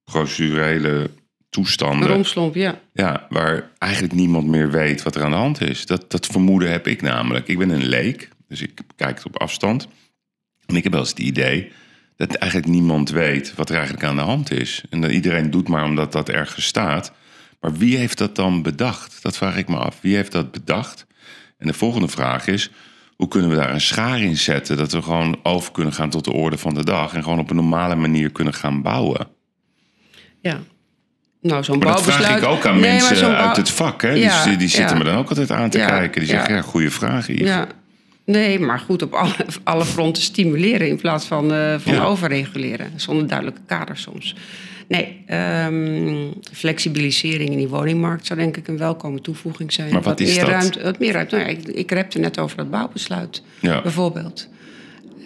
[0.04, 1.11] procedurele
[1.48, 2.08] toestanden?
[2.08, 2.80] Romslomp, ja.
[2.92, 5.87] Ja, waar eigenlijk niemand meer weet wat er aan de hand is.
[5.87, 7.48] Dat, dat vermoeden heb ik namelijk.
[7.48, 9.88] Ik ben een leek, dus ik kijk het op afstand.
[10.66, 11.72] En ik heb wel eens het idee
[12.16, 14.82] dat eigenlijk niemand weet wat er eigenlijk aan de hand is.
[14.90, 17.12] En dat iedereen doet maar omdat dat ergens staat.
[17.61, 19.22] Maar wie heeft dat dan bedacht?
[19.22, 19.98] Dat vraag ik me af.
[20.00, 21.06] Wie heeft dat bedacht?
[21.58, 22.70] En de volgende vraag is:
[23.16, 26.24] hoe kunnen we daar een schaar in zetten dat we gewoon over kunnen gaan tot
[26.24, 29.28] de orde van de dag en gewoon op een normale manier kunnen gaan bouwen?
[30.40, 30.61] Ja.
[31.40, 32.18] Nou, zo'n bouwbesluit...
[32.18, 34.03] dat vraag ik ook aan mensen uit het vak.
[34.03, 34.14] Hè?
[34.14, 36.20] die, die zitten me dan ook altijd aan te kijken.
[36.20, 37.66] Die zeggen, ja, goede vraag hier.
[38.24, 42.90] Nee, maar goed, op alle, alle fronten stimuleren in plaats van, uh, van overreguleren.
[42.96, 44.35] Zonder duidelijke kaders soms.
[44.88, 45.24] Nee,
[45.66, 49.92] um, flexibilisering in die woningmarkt zou denk ik een welkome toevoeging zijn.
[49.92, 50.48] Maar wat, is meer dat?
[50.48, 51.37] Ruimte, wat meer ruimte.
[51.37, 54.48] Nou, ik, ik repte net over dat bouwbesluit, bijvoorbeeld.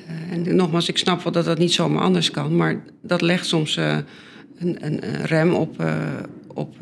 [0.09, 3.47] Uh, en nogmaals, ik snap wel dat dat niet zomaar anders kan, maar dat legt
[3.47, 3.97] soms uh,
[4.63, 5.95] een, een, rem op, uh,
[6.47, 6.77] op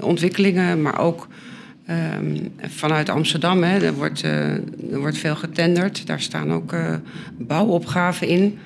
[0.00, 1.28] ontwikkelingen, maar ook
[2.16, 3.62] um, vanuit Amsterdam.
[3.62, 6.74] Hè, er, wordt, er wordt veel getenderd, daar staan ook
[7.38, 8.58] bouwopgaven in.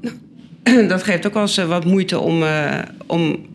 [0.00, 2.42] Nou, dat geeft ook wel eens wat moeite om...
[2.42, 3.46] Uh, om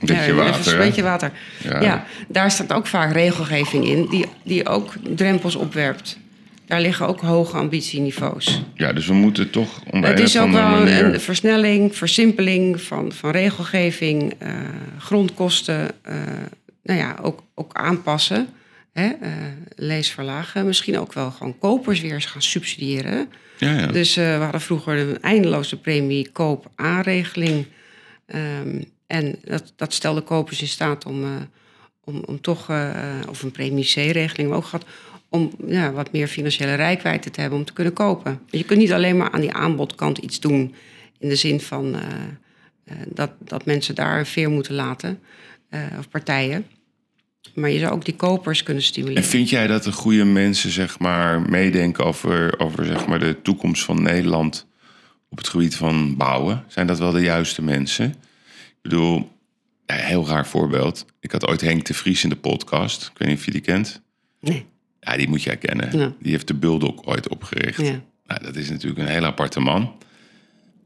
[0.00, 0.72] beetje water.
[0.72, 1.32] Een beetje water.
[1.62, 1.80] Ja.
[1.80, 2.04] Ja.
[2.28, 4.06] daar staat ook vaak regelgeving in...
[4.10, 6.18] die, die ook drempels opwerpt.
[6.70, 8.62] Daar liggen ook hoge ambitieniveaus.
[8.74, 9.80] Ja, dus we moeten toch...
[9.90, 14.52] Om Het is ook wel manier- een versnelling, versimpeling van, van regelgeving, eh,
[14.98, 16.14] grondkosten, eh,
[16.82, 18.48] nou ja, ook, ook aanpassen.
[18.92, 19.08] Hè?
[19.08, 19.30] eh,
[19.76, 20.66] lees verlagen.
[20.66, 23.28] Misschien ook wel gewoon kopers weer eens gaan subsidiëren.
[23.58, 23.86] Ja, ja.
[23.86, 27.66] Dus we hadden vroeger een eindeloze premie koop-aanregeling.
[28.26, 31.48] Ehm, en dat, dat stelde kopers in staat om,
[32.04, 32.70] om, om toch,
[33.28, 34.84] of een premie C-regeling ook gehad,
[35.30, 38.40] om ja, wat meer financiële rijkwijde te hebben om te kunnen kopen.
[38.46, 40.74] Je kunt niet alleen maar aan die aanbodkant iets doen
[41.18, 42.02] in de zin van eh,
[42.84, 45.20] eh, dat, dat mensen daar een veer moeten laten,
[45.68, 46.66] eh, of partijen.
[47.54, 49.24] Maar je zou ook die kopers kunnen En stimuleren.
[49.24, 53.84] vind jij dat de goede mensen zeg maar, meedenken over, over zeg maar, de toekomst
[53.84, 54.66] van Nederland
[55.28, 56.64] op het gebied van bouwen?
[56.68, 58.08] Zijn dat wel de juiste mensen?
[58.68, 59.28] Ik bedoel,
[59.86, 61.06] ja, heel raar voorbeeld.
[61.20, 63.02] Ik had ooit Henk de Vries in de podcast.
[63.02, 64.02] Ik weet niet of je die kent.
[64.40, 64.66] Nee.
[65.00, 65.98] Ja, die moet jij kennen.
[65.98, 66.12] Ja.
[66.20, 67.80] Die heeft de Bulldog ooit opgericht.
[67.80, 68.02] Ja.
[68.26, 69.92] Nou, dat is natuurlijk een heel aparte man.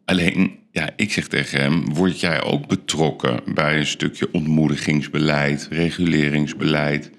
[0.05, 7.11] Alleen, ja, ik zeg tegen hem: word jij ook betrokken bij een stukje ontmoedigingsbeleid, reguleringsbeleid,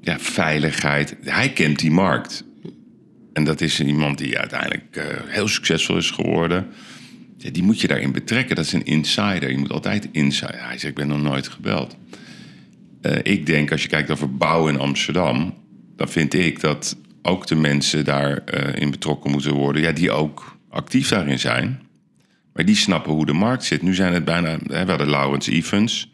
[0.00, 1.16] ja, veiligheid?
[1.20, 2.44] Hij kent die markt.
[3.32, 6.66] En dat is iemand die uiteindelijk eh, heel succesvol is geworden.
[7.36, 8.56] Ja, die moet je daarin betrekken.
[8.56, 9.50] Dat is een insider.
[9.50, 10.64] Je moet altijd insider.
[10.64, 11.96] Hij zegt: Ik ben nog nooit gebeld.
[13.00, 15.54] Eh, ik denk, als je kijkt over bouw in Amsterdam,
[15.98, 20.56] dan vind ik dat ook de mensen daarin in betrokken moeten worden, ja, die ook
[20.70, 21.82] actief daarin zijn.
[22.52, 23.82] Maar die snappen hoe de markt zit.
[23.82, 26.10] Nu zijn het bijna, hè, we hadden Laurens Evans.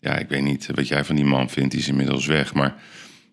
[0.00, 2.54] Ja, ik weet niet wat jij van die man vindt, die is inmiddels weg.
[2.54, 2.74] Maar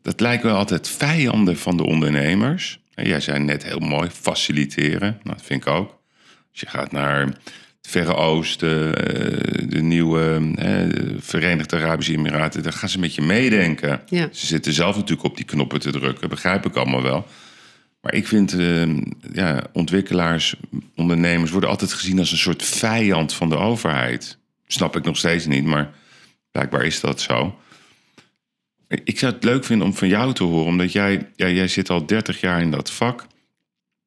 [0.02, 2.80] dat lijken wel altijd vijanden van de ondernemers.
[2.94, 5.20] En jij zei net heel mooi, faciliteren.
[5.24, 5.90] Nou, dat vind ik ook.
[6.52, 7.38] Als je gaat naar
[7.86, 13.16] het Verre Oosten, eh, de nieuwe eh, de Verenigde Arabische Emiraten, daar gaan ze met
[13.16, 14.02] je meedenken.
[14.10, 14.30] Ja.
[14.32, 17.28] Ze zitten zelf natuurlijk op die knoppen te drukken, begrijp ik allemaal wel.
[18.02, 18.98] Maar ik vind, eh,
[19.34, 20.56] ja, ontwikkelaars,
[20.96, 24.38] ondernemers worden altijd gezien als een soort vijand van de overheid.
[24.68, 25.92] Snap ik nog steeds niet, maar
[26.52, 27.60] blijkbaar is dat zo.
[28.88, 31.90] Ik zou het leuk vinden om van jou te horen, omdat jij, ja, jij zit
[31.90, 33.26] al 30 jaar in dat vak.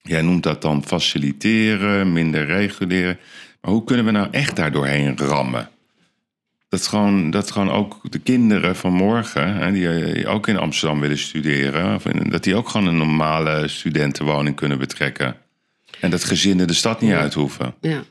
[0.03, 3.19] Jij noemt dat dan faciliteren, minder reguleren.
[3.69, 5.69] Maar hoe kunnen we nou echt daar doorheen rammen?
[6.69, 11.01] Dat gewoon, dat gewoon ook de kinderen van morgen, hè, die eh, ook in Amsterdam
[11.01, 15.37] willen studeren, of in- dat die ook gewoon een normale studentenwoning kunnen betrekken.
[16.01, 17.75] En dat gezinnen de stad niet uit hoeven.
[17.81, 18.03] Ja.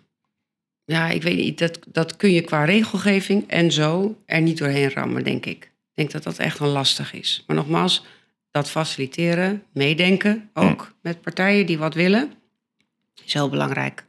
[0.85, 1.57] Ja, ik weet niet.
[1.59, 5.63] Dat, dat kun je qua regelgeving en zo er niet doorheen rammen, denk ik.
[5.63, 7.43] Ik denk dat dat echt wel lastig is.
[7.47, 8.05] Maar nogmaals,
[8.51, 12.31] dat faciliteren, meedenken, ook met partijen die wat willen,
[13.25, 14.05] is heel belangrijk.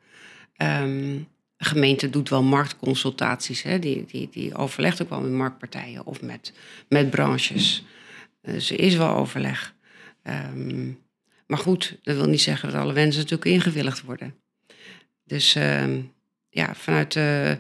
[0.57, 1.17] Ehm,
[1.59, 3.63] gemeente doet wel marktconsultaties.
[3.63, 3.79] Hè?
[3.79, 6.53] Die, die, die overlegt ook wel met marktpartijen of met,
[6.89, 7.85] met branches.
[8.43, 9.75] Dus er is wel overleg.
[10.23, 10.91] Ehm,
[11.47, 14.35] maar goed, dat wil niet zeggen dat alle wensen natuurlijk ingewilligd worden.
[15.25, 16.01] Dus ehm,
[16.49, 17.59] ja, vanuit de,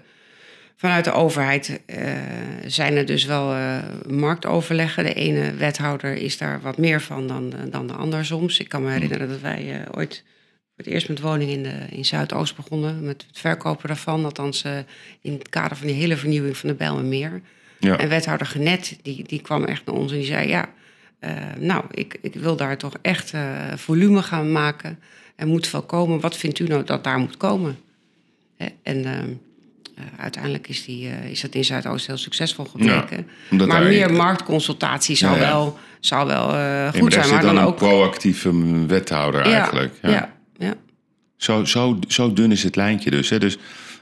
[0.77, 2.13] vanuit de overheid eh,
[2.67, 5.05] zijn er dus wel eh, marktoverleggen.
[5.05, 8.59] De ene wethouder is daar wat meer van dan, dan de ander soms.
[8.59, 10.25] Ik kan me herinneren dat wij eh, ooit
[10.79, 13.05] het eerst met woningen in, de, in Zuidoost begonnen.
[13.05, 14.25] Met het verkopen daarvan.
[14.25, 14.73] Althans eh,
[15.21, 17.41] in het kader van die hele vernieuwing van de Bijlmermeer.
[17.79, 17.99] Ja.
[17.99, 20.49] En wethouder Genet, die, die kwam echt naar ons en die zei...
[20.49, 20.69] ja,
[21.19, 23.43] eh, nou, ik, ik wil daar toch echt eh,
[23.77, 24.99] volume gaan maken.
[25.37, 26.21] Er moet wel komen.
[26.21, 27.79] Wat vindt u nou dat daar moet komen?
[28.57, 33.27] Hè, En eh, eh, uiteindelijk is, die, is dat in Zuidoost heel succesvol gebleken.
[33.51, 35.47] maar meer marktconsultatie zou Ja, ja.
[35.47, 36.45] wel, zou wel
[36.91, 37.29] goed zijn.
[37.29, 37.77] Maar dan dan een ook...
[37.77, 39.95] proactieve wethouder eigenlijk.
[40.03, 40.37] Ja.
[41.38, 43.29] Zo, zo, zo dun is het lijntje dus.
[43.29, 43.38] Hè?
[43.38, 43.59] Dus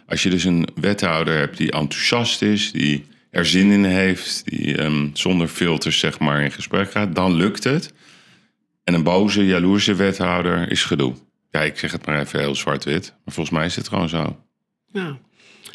[0.06, 4.78] als je dus een wethouder hebt die enthousiast is, die er zin in heeft, die
[4.78, 7.92] ehm, zonder filters zeg maar in gesprek gaat, dan lukt het.
[8.84, 11.14] En een boze, jaloerse wethouder is gedoe.
[11.50, 13.14] Ja, ik zeg het maar even heel zwart-wit.
[13.24, 14.40] Maar volgens mij is het gewoon zo.
[14.92, 15.18] Ja,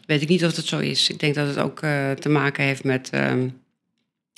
[0.05, 1.09] weet ik niet of dat zo is.
[1.09, 3.09] Ik denk dat het ook eh, te maken heeft met...
[3.09, 3.47] ehm,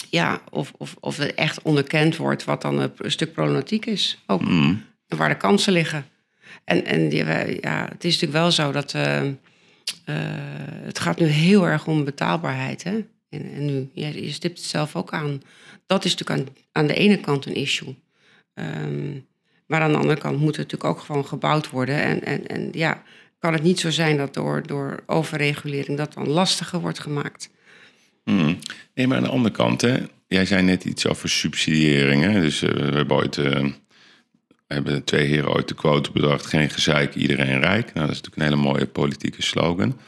[0.09, 4.23] ja, of, of, of het echt onderkend wordt wat dan een stuk problematiek is.
[4.27, 4.41] Ook.
[4.41, 4.85] Mm.
[5.07, 6.05] En waar de kansen liggen.
[6.63, 8.93] En, en die, wij- ja, het is natuurlijk wel zo dat...
[8.93, 9.31] ehm,
[10.05, 10.15] eh,
[10.83, 12.83] het gaat nu heel erg om betaalbaarheid.
[12.83, 13.05] Hè?
[13.29, 15.41] En, en nu, je, stipt het zelf ook aan.
[15.85, 17.95] Dat is natuurlijk aan, de ene kant een issue.
[18.53, 19.11] Ehm,
[19.67, 22.01] maar aan de andere kant moet het natuurlijk ook gewoon gebouwd worden.
[22.03, 23.03] En, en, en ja,
[23.39, 27.49] kan het niet zo zijn dat door, door overregulering dat dan lastiger wordt gemaakt.
[28.23, 28.59] Mm.
[28.93, 32.23] Nee, maar aan de andere kant, hè, jij zei net iets over subsidiëring.
[32.23, 32.41] Hè?
[32.41, 33.37] Dus eh, we hebben ooit
[34.67, 37.93] eh, hebben twee heren ooit de quote bedacht: geen gezeik, iedereen rijk.
[37.93, 39.99] Nou, dat is natuurlijk een hele mooie politieke slogan.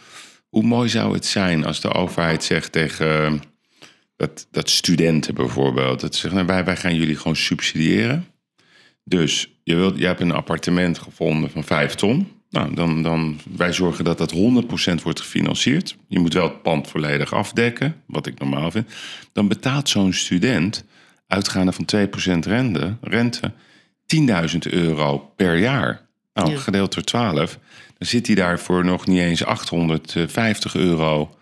[0.49, 3.41] Hoe mooi zou het zijn als de overheid zegt tegen
[4.15, 8.27] dat, dat studenten bijvoorbeeld, dat ze zeggen: nou, wij, wij gaan jullie gewoon subsidiëren.
[9.03, 12.27] Dus je, wilt, je hebt een appartement gevonden van 5 ton.
[12.49, 14.37] Nou, dan, dan wij zorgen dat dat 100%
[15.03, 15.95] wordt gefinancierd.
[16.07, 18.89] Je moet wel het pand volledig afdekken, wat ik normaal vind.
[19.31, 20.85] Dan betaalt zo'n student,
[21.27, 23.53] uitgaande van 2% rente, rente
[24.05, 26.01] 10.000 euro per jaar.
[26.33, 26.57] Nou, Ja.
[26.57, 27.59] gedeeld door 12,
[27.97, 31.35] dan zit hij daarvoor nog niet eens 850 euro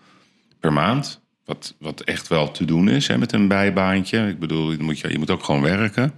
[0.60, 1.22] per maand.
[1.44, 4.28] Wat, wat echt wel te doen is hè, met een bijbaantje.
[4.28, 6.12] Ik bedoel, je moet, je, je moet ook gewoon werken.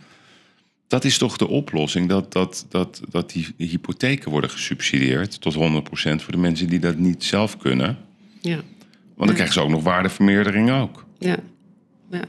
[0.88, 5.58] Dat is toch de oplossing, dat, dat, dat, dat die hypotheken worden gesubsidieerd tot 100%
[5.98, 7.98] voor de mensen die dat niet zelf kunnen.
[8.40, 8.54] Ja,
[9.14, 11.04] Want dan krijgen ze ook nog waardevermeerdering ook.
[11.18, 11.36] ja,
[12.10, 12.22] ja.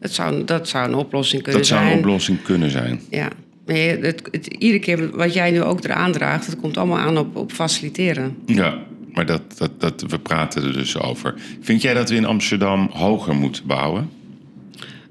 [0.00, 1.92] Dat, zou, dat zou een oplossing kunnen Dat zou zijn.
[1.92, 3.00] een oplossing kunnen zijn.
[3.10, 3.28] Ja,
[3.76, 7.18] je- het, het, iedere keer wat jij nu ook eraan draagt, het komt allemaal aan
[7.18, 8.36] op, op faciliteren.
[8.46, 8.78] Ja,
[9.12, 11.34] maar dat, dat, dat, we praten er dus over.
[11.60, 14.10] Vind jij dat we in Amsterdam hoger moeten bouwen?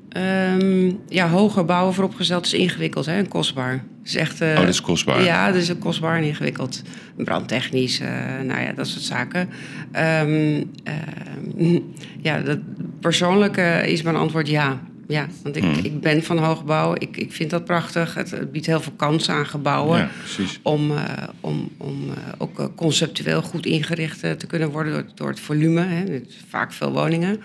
[0.09, 3.83] Ehm, ja, hoger bouwen vooropgesteld is ingewikkeld hè, en kostbaar.
[4.03, 5.23] Is echt, eh, Oh, dat is kostbaar.
[5.23, 6.81] Ja, dat is kostbaar en ingewikkeld.
[7.15, 8.09] Brandtechnisch, eh,
[8.45, 9.49] nou ja, dat soort zaken.
[9.91, 11.79] Ehm, ehm,
[12.27, 12.57] ja, dat,
[12.99, 14.81] persoonlijk is mijn antwoord ja.
[15.09, 15.79] Ja, want ik, Hmm.
[15.83, 16.93] ik ben van hoogbouw.
[16.97, 18.13] Ik, ik vind dat prachtig.
[18.13, 19.97] Het, het biedt heel veel kansen aan gebouwen.
[19.99, 20.59] Ja, precies.
[20.63, 21.03] Om, eh,
[21.39, 25.39] om, om eh, ook eh, conceptueel goed ingericht eh, te kunnen worden door, door het
[25.39, 25.81] volume.
[25.81, 26.21] Hè.
[26.49, 27.41] Vaak veel woningen.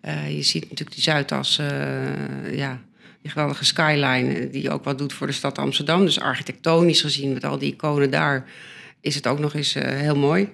[0.00, 2.80] Eh, je ziet natuurlijk die Zuidas, eh, ja,
[3.22, 6.04] die geweldige skyline, eh, die ook wat doet voor de stad Amsterdam.
[6.04, 8.44] Dus architectonisch gezien, met al die iconen daar,
[9.00, 10.48] is het ook nog eens eh, heel mooi,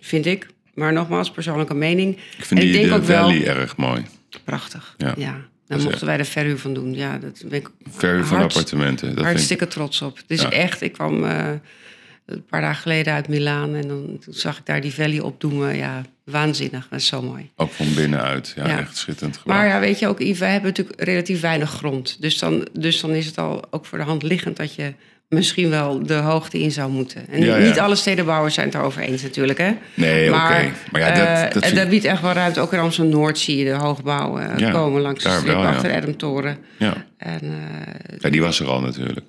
[0.00, 0.46] vind ik.
[0.74, 2.16] Maar nogmaals, persoonlijke mening.
[2.38, 4.04] Ik vind En die ik denk de ook wel- Valley erg mooi.
[4.44, 4.94] Prachtig.
[4.98, 5.14] Ja.
[5.16, 5.36] Ja.
[5.66, 6.94] Daar is mochten wij de verhuur van doen.
[6.94, 9.06] Ja, dat ben ik Verhuur van appartementen.
[9.06, 10.16] Dat vind ik, hartstikke trots op.
[10.16, 10.50] Het is Ja.
[10.50, 11.48] echt, ik kwam eh,
[12.26, 15.76] een paar dagen geleden uit Milaan en dan, toen zag ik daar die valley opdoemen.
[15.76, 16.86] Ja, waanzinnig.
[16.90, 17.50] Dat is zo mooi.
[17.56, 18.52] ook van binnenuit.
[18.56, 18.78] Ja, Ja.
[18.78, 19.56] echt schitterend gebouw.
[19.56, 22.16] Maar ja, weet je ook, Yves, wij hebben natuurlijk relatief weinig grond.
[22.20, 24.94] Dus dan, dus dan is het al ook voor de hand liggend dat je
[25.28, 27.28] misschien wel de hoogte in zou moeten.
[27.28, 27.66] En Ja, ja.
[27.66, 29.72] niet alle stedenbouwers zijn het erover eens natuurlijk, hè?
[29.94, 30.38] Nee, oké.
[30.38, 32.60] Maar, Maar ja, dat- eh, dat en vind- dat biedt echt wel ruimte.
[32.60, 35.90] Ook in Amsterdam-Noord zie je de hoogbouw eh, Ja, komen langs de strip wel, achter
[36.78, 37.06] ja.
[37.16, 39.26] En eh, ja, die was er al natuurlijk.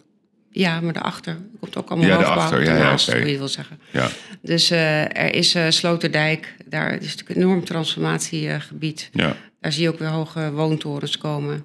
[0.52, 2.34] ja, maar daarachter er komt ook allemaal Ja, hoogbouw.
[2.36, 3.80] daarachter, ja, ja, hoe je het wil zeggen.
[3.92, 4.08] Ja.
[4.42, 6.56] Dus er is Sloterdijk.
[6.66, 9.10] Daar is natuurlijk een enorm transformatiegebied.
[9.14, 9.36] Ja.
[9.62, 11.64] Daar zie je ook weer hoge woontorens komen.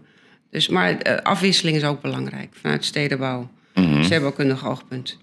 [0.50, 3.50] Dus, maar afwisseling is ook belangrijk vanuit stedenbouw.
[3.80, 4.02] Mhm.
[4.02, 5.18] Stedenbouwkundig oogpunt.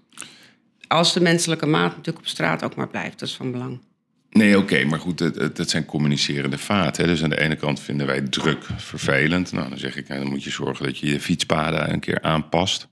[0.88, 3.80] Als de menselijke maat natuurlijk op straat ook maar blijft, dat is van belang.
[4.30, 7.08] Nee, oké, maar goed, het zijn communicerende vaten.
[7.08, 9.52] Dus aan de ene kant vinden wij druk vervelend.
[9.52, 12.22] Nou, dan zeg ik, nou, dan moet je zorgen dat je je fietspaden een keer
[12.22, 12.88] aanpast.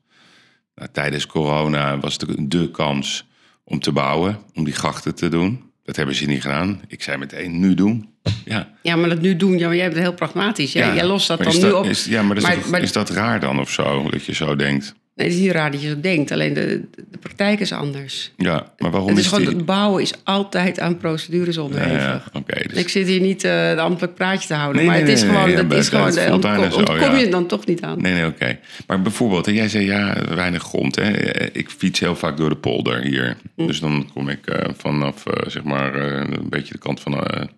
[0.75, 3.25] Nou, tijdens corona was het de kans
[3.63, 5.63] om te bouwen, om die grachten te doen.
[5.84, 6.82] Dat hebben ze niet gedaan.
[6.88, 8.10] Ik zei meteen, nu doen.
[8.45, 10.71] Ja, Ja, maar dat nu doen, ja, maar jij bent heel pragmatisch.
[10.73, 10.95] Jij, ja.
[10.95, 11.86] jij lost dat dan nu op.
[11.86, 14.34] Is, ja, maar, is, Maar- toch- maar- is dat raar dan of zo, dat je
[14.34, 14.95] zo denkt?
[15.15, 16.32] Nee, het is niet raar dat je zo denkt.
[16.32, 18.32] Alleen de, de praktijk is anders.
[18.38, 19.56] Ja, maar waarom Het is is, gewoon, die...
[19.56, 21.99] het bouwen is altijd aan procedures Ja, onderhevig.
[21.99, 22.67] ja, oké.
[22.67, 22.78] dus...
[22.78, 24.75] Ik zit hier niet eh een ambtelijk praatje te houden.
[24.75, 27.15] Nee, maar nee, het is gewoon, dat is gewoon het eh, ontkom, zo, ontkom ja.
[27.15, 28.01] je dan toch niet aan.
[28.01, 28.60] Nee, nee, oké.
[28.88, 30.95] Maar bijvoorbeeld, hè, jij zei ja, weinig grond.
[30.95, 31.10] Hè.
[31.51, 33.38] Ik fiets heel vaak door de polder hier.
[33.56, 33.67] Hm.
[33.67, 37.12] Dus dan kom ik eh, vanaf, eh, zeg maar, eh, een beetje de kant van
[37.12, 37.49] het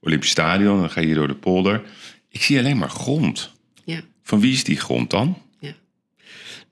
[0.00, 0.80] Olympisch Stadion.
[0.80, 1.82] Dan ga je hier door de polder.
[2.30, 3.52] Ik zie alleen maar grond.
[3.84, 5.36] Ja, Van wie is die grond dan?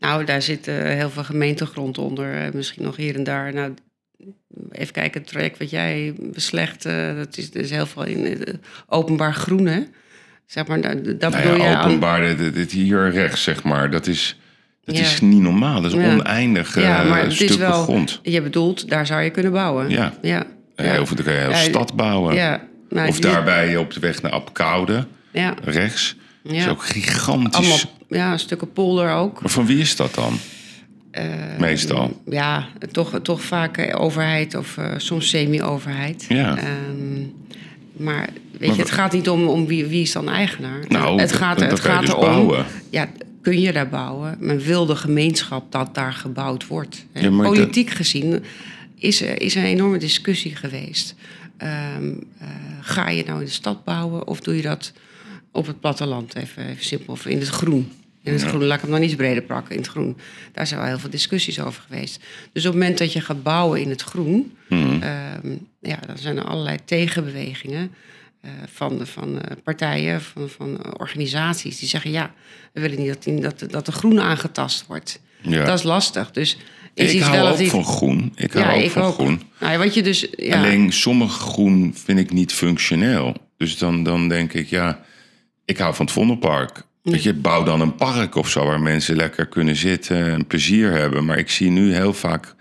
[0.04, 2.34] Nou, daar zit eh, heel veel gemeentegrond onder.
[2.34, 3.54] eh, misschien nog hier en daar.
[3.54, 3.74] Nou,
[4.70, 8.44] even kijken, het traject wat jij beslecht, eh, dat is, is heel veel in
[8.88, 9.80] openbaar groen, hè?
[10.46, 11.84] Zeg maar, daar, daar Nou bedoel je ja, aan...
[11.86, 13.90] openbaar, dit, dit hier rechts, zeg maar.
[13.90, 14.38] Dat is,
[14.84, 15.02] dat Ja.
[15.02, 15.80] is niet normaal.
[15.80, 16.12] Dat is Ja.
[16.14, 17.82] oneindig Ja, maar het is wel...
[17.82, 18.20] grond.
[18.22, 19.90] Je bedoelt, daar zou je kunnen bouwen.
[19.90, 20.14] Ja.
[20.22, 20.46] Ja.
[20.76, 22.34] Veel, dan kan je een stad bouwen.
[22.34, 22.68] Ja.
[22.88, 25.54] Nou, Of daarbij op de weg naar Apkoude, Ja.
[25.64, 26.16] rechts.
[26.44, 26.70] Dat is Ja.
[26.70, 27.54] ook gigantisch.
[27.54, 27.78] Allemaal
[28.08, 29.40] ja, stukken polder ook.
[29.40, 30.38] Maar van wie is dat dan?
[31.10, 31.24] Eh,
[31.58, 32.20] Meestal.
[32.26, 36.24] Ja, toch, toch vaak eh, overheid of eh, soms semi-overheid.
[36.28, 36.56] Ja.
[36.56, 37.20] Ehm,
[37.96, 38.28] maar
[38.58, 40.84] weet Maar je, het gaat niet om, om wie, wie is dan eigenaar.
[40.88, 42.20] Nou, het gaat, dat het gaat dus erom.
[42.20, 42.64] bouwen.
[42.90, 43.08] Ja,
[43.42, 44.36] kun je daar bouwen?
[44.40, 47.06] Men wil de gemeenschap dat daar gebouwd wordt.
[47.12, 48.44] Ja, dat- Politiek gezien
[48.98, 51.14] is er is een enorme discussie geweest.
[51.56, 52.48] Ehm, eh,
[52.80, 54.92] ga je nou in de stad bouwen of doe je dat
[55.54, 56.34] op het platteland?
[56.34, 57.92] Even, even simpel, of in het groen.
[58.22, 60.16] In het groen, laat ik hem dan iets breder pakken, in het groen.
[60.52, 62.20] Daar zijn wel heel veel discussies over geweest.
[62.52, 64.56] Dus op het moment dat je gaat bouwen in het groen...
[64.68, 65.02] Mhm.
[65.02, 67.90] ehm, ja, dan zijn er allerlei tegenbewegingen
[68.40, 71.78] eh, van, van eh, partijen, van, van organisaties...
[71.78, 72.32] die zeggen, ja,
[72.72, 75.20] we willen niet dat, die- dat, dat de groen aangetast wordt.
[75.42, 75.64] Ja.
[75.64, 76.30] Dat is lastig.
[76.30, 76.56] Dus
[76.94, 78.32] Ik hou ook van groen.
[78.36, 79.14] Ik hou Ja, ook ik van ook.
[79.14, 79.42] groen.
[79.60, 80.26] Nou, ja, wat je dus...
[80.36, 83.36] Ja, Alleen sommige groen vind ik niet functioneel.
[83.56, 85.04] Dus dan, dan denk ik, ja,
[85.64, 86.82] ik hou van het Vondelpark.
[87.02, 90.90] Weet je, bouw dan een park of zo waar mensen lekker kunnen zitten en plezier
[90.90, 91.24] hebben.
[91.24, 92.54] Maar ik zie nu heel vaak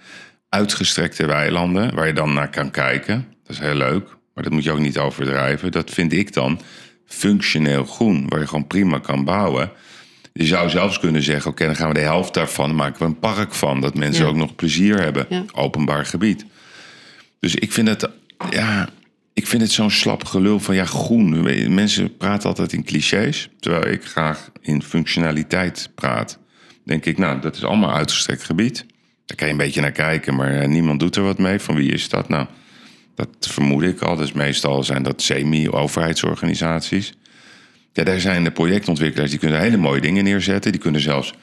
[0.49, 3.27] uitgestrekte weilanden waar je dan naar kan kijken.
[3.43, 5.71] Dat is heel leuk, maar dat moet je ook niet overdrijven.
[5.71, 6.59] Dat vind ik dan
[7.05, 9.71] functioneel groen, waar je gewoon prima kan bouwen.
[10.33, 13.19] Je zou zelfs kunnen zeggen, oké, dan gaan we de helft daarvan maken we een
[13.19, 13.81] park van.
[13.81, 14.29] Dat mensen Ja.
[14.29, 15.25] ook nog plezier hebben.
[15.29, 15.43] Ja.
[15.53, 16.45] Openbaar gebied.
[17.39, 18.09] Dus ik vind het,
[18.49, 18.89] ja,
[19.33, 21.73] ik vind het zo'n slap gelul van ja, groen.
[21.73, 26.39] Mensen praten altijd in clichés, terwijl ik graag in functionaliteit praat.
[26.85, 28.85] Denk ik, nou, dat is allemaal uitgestrekt gebied.
[29.25, 31.59] Daar kan je een beetje naar kijken, maar eh, niemand doet er wat mee.
[31.59, 32.29] Van wie is dat?
[32.29, 32.47] Nou,
[33.15, 34.15] dat vermoed ik al.
[34.15, 37.13] Dus meestal zijn dat semi-overheidsorganisaties.
[37.93, 40.71] Ja, daar zijn de projectontwikkelaars die kunnen hele mooie dingen neerzetten.
[40.71, 41.33] Die kunnen zelfs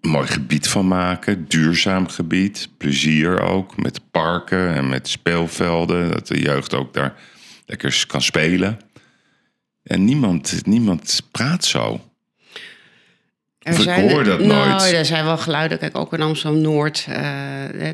[0.00, 1.44] mooi gebied van maken.
[1.48, 2.68] Duurzaam gebied.
[2.78, 3.76] Plezier ook.
[3.82, 6.10] Met parken en met speelvelden.
[6.10, 7.14] Dat de jeugd ook daar
[7.66, 8.80] lekker kan spelen.
[9.82, 12.00] En niemand, niemand praat zo.
[13.58, 14.92] Er Ik hoor dat nou, nooit.
[14.92, 15.78] er zijn wel geluiden.
[15.78, 17.06] Kijk, ook in Amsterdam-Noord.
[17.08, 17.22] eh,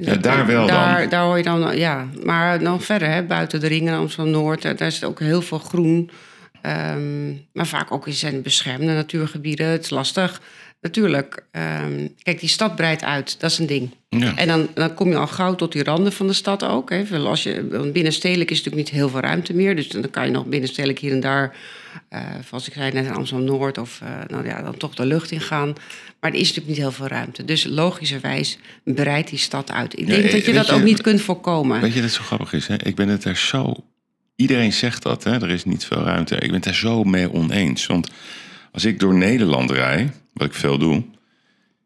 [0.00, 1.08] dat- daar wel daar, dan.
[1.08, 2.06] Daar hoor je dan, ja.
[2.24, 4.62] Maar dan verder, hè, buiten de ringen Amsterdam-Noord...
[4.62, 6.10] daar is ook heel veel groen.
[6.64, 9.66] Ehm, maar vaak ook in zijn beschermde natuurgebieden.
[9.66, 10.40] Het is lastig.
[10.80, 13.40] Natuurlijk, ehm, kijk, die stad breidt uit.
[13.40, 13.90] Dat is een ding.
[14.08, 14.36] Ja.
[14.36, 16.90] En dan, dan kom je al gauw tot die randen van de stad ook.
[16.90, 17.04] Hè.
[17.18, 17.62] Als je,
[17.92, 19.76] binnenstedelijk is natuurlijk niet heel veel ruimte meer.
[19.76, 21.56] Dus dan kan je nog binnenstedelijk hier en daar...
[22.08, 23.78] eh, zoals ik zei net in Amsterdam-Noord...
[23.78, 25.72] of eh, nou ja, dan toch de lucht in gaan.
[26.20, 27.44] Maar er is natuurlijk niet heel veel ruimte.
[27.44, 29.98] Dus logischerwijs breidt die stad uit.
[29.98, 31.80] Ik denk eh, dat je dat je- ook niet kunt voorkomen.
[31.80, 32.66] Weet je dat zo grappig is?
[32.66, 32.74] Hè?
[32.84, 33.74] Ik ben het er zo.
[34.36, 35.32] Iedereen zegt dat, hè?
[35.42, 36.34] er is niet veel ruimte.
[36.34, 37.86] Ik ben het er zo mee oneens.
[37.86, 38.10] Want
[38.72, 41.02] als ik door Nederland rij, wat ik veel doe,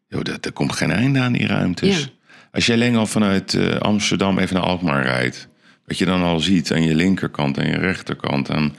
[0.07, 1.99] joh, dat, er komt geen einde aan die ruimtes.
[1.99, 2.05] Ja.
[2.51, 5.47] Als jij alleen al vanuit eh, Amsterdam even naar Alkmaar rijdt,
[5.85, 8.73] wat je dan al ziet aan je linkerkant en je rechterkant, en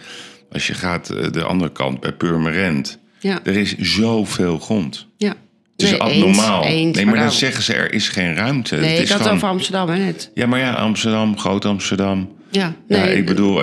[0.53, 5.07] als je gaat eh, de andere kant bij Purmerend, Ja, er is zoveel grond.
[5.17, 5.35] ja.
[5.77, 6.63] Het is Nee, abnormaal.
[6.65, 8.77] eens, eens, nee, maar dan zeggen ze er is geen ruimte.
[8.77, 10.31] Nee, Het ik is gewoon- over Amsterdam, hè, net.
[10.35, 12.33] Ja, maar ja, Amsterdam, Groot Amsterdam.
[12.51, 13.63] Ja, Ja, nee, ik bedoel,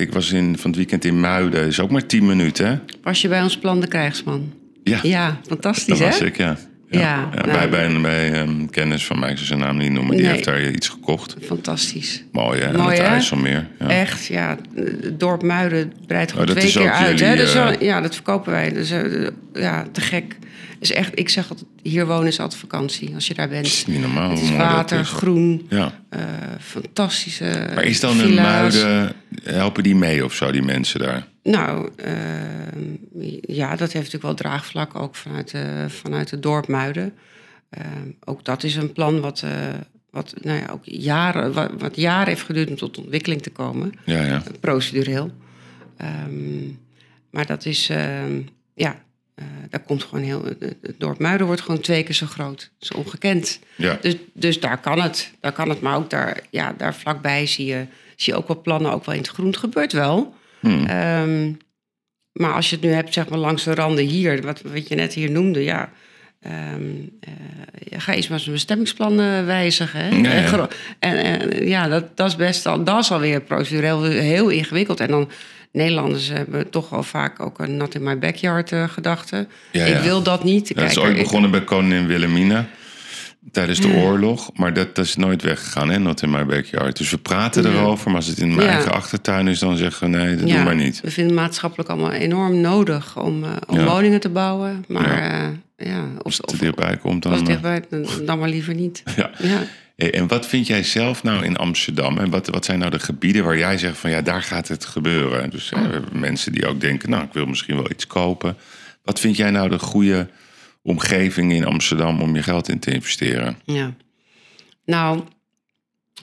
[0.00, 1.66] ik was in, van het weekend in Muiden.
[1.66, 2.76] is ook maar 10 minuten, hè?
[3.02, 4.52] was je bij ons plan de krijgsman?
[4.82, 6.04] Ja, Ja, fantastisch, dat hè?
[6.04, 6.58] was ik, ja.
[6.98, 7.50] Ja, nou.
[7.50, 10.24] bij, bij een, bij een kennis van mij, ik zal zijn naam niet noemen, die
[10.24, 10.32] Nee.
[10.32, 11.36] heeft daar iets gekocht.
[11.42, 12.22] Fantastisch.
[12.32, 12.76] Mooi, hè?
[12.76, 13.06] Mooi, het?
[13.06, 13.66] IJsselmeer.
[13.78, 13.88] Ja.
[13.88, 14.56] Echt, ja.
[14.74, 17.18] Het dorp Muiden breidt gewoon Oh, dat twee keer uit.
[17.18, 17.36] jullie, hè?
[17.36, 18.72] Dus ja, dat verkopen wij.
[18.72, 18.92] Dus
[19.54, 20.36] ja, te gek.
[20.80, 23.14] Is echt, ik zeg altijd, hier wonen is altijd vakantie.
[23.14, 23.66] Als je daar Het bent.
[23.66, 25.08] is niet normaal Het is water, is.
[25.08, 25.92] groen, Ja.
[26.08, 26.20] eh,
[26.60, 28.44] fantastische Maar is dan een villa's.
[28.82, 29.12] Muiden,
[29.44, 31.26] helpen die mee of zo, die mensen daar?
[31.44, 35.54] Nou, eh, ja, dat heeft natuurlijk wel draagvlak ook vanuit,
[35.88, 37.14] vanuit het dorp Muiden.
[37.74, 37.86] Eh,
[38.24, 39.68] ook dat is een plan wat, eh,
[40.10, 43.92] wat, nou ja, ook jaren, wat, wat jaren heeft geduurd om tot ontwikkeling te komen.
[44.04, 44.42] Ja, ja.
[44.60, 45.30] procedureel.
[45.96, 46.66] Ehm,
[47.30, 48.40] maar dat is, ehm,
[48.74, 49.02] ja,
[49.34, 50.44] eh daar komt gewoon heel.
[50.44, 52.70] Het het dorp Muiden wordt gewoon twee keer zo groot.
[52.78, 53.60] Dat is ongekend.
[53.76, 53.98] ja.
[54.00, 55.32] Dus, dus daar kan het.
[55.40, 57.86] Daar kan het, maar ook daar, ja, daar vlakbij zie je,
[58.16, 59.46] zie je ook wel plannen, ook wel in het groen.
[59.46, 60.34] Het gebeurt wel.
[60.64, 60.86] Hmm.
[60.86, 61.52] Ehm,
[62.32, 64.94] maar als je het nu hebt, zeg maar, langs de randen hier, wat, wat je
[64.94, 65.90] net hier noemde, ja.
[66.40, 66.82] ehm,
[67.20, 70.00] eh, ga eens maar zijn bestemmingsplan eh, wijzigen.
[70.00, 70.08] Hè?
[70.08, 70.68] Ja, ja.
[70.98, 75.00] En, en, ja, dat, dat is best al, dat is alweer procedureel heel ingewikkeld.
[75.00, 75.30] En dan
[75.72, 79.46] Nederlanders hebben toch wel vaak ook een not in my backyard eh, gedachte.
[79.72, 79.84] Ja.
[79.84, 80.74] Ik wil dat niet.
[80.74, 82.66] Dat is Kijk, ooit ik- begonnen bij koningin Wilhelmina
[83.52, 84.50] tijdens de oorlog.
[84.54, 85.98] Maar dat, dat is nooit weggegaan, hè?
[85.98, 86.96] Not in my backyard.
[86.96, 88.72] Dus we praten erover, maar als het in mijn Ja.
[88.74, 89.58] eigen achtertuin is...
[89.58, 91.00] dan zeggen we nee, dat doen we niet.
[91.00, 94.84] We vinden maatschappelijk allemaal enorm nodig om, eh, om woningen te bouwen.
[94.88, 95.26] Maar Ja.
[95.42, 97.32] ja, ja of, Als het of, dichtbij komt, dan...
[97.32, 99.02] eh, dichtbij, dan, dan maar liever niet.
[99.16, 99.30] ja.
[99.96, 102.18] Hey, En wat vind jij zelf nou in Amsterdam?
[102.18, 104.84] En wat, wat zijn nou de gebieden waar jij zegt van ja, daar gaat het
[104.84, 105.50] gebeuren?
[105.50, 108.56] Dus hebben mensen die ook denken, nou, ik wil misschien wel iets kopen.
[109.04, 110.28] Wat vind jij nou de goede
[110.84, 113.58] omgeving in Amsterdam om je geld in te investeren?
[113.64, 113.94] Ja.
[114.84, 115.20] Nou,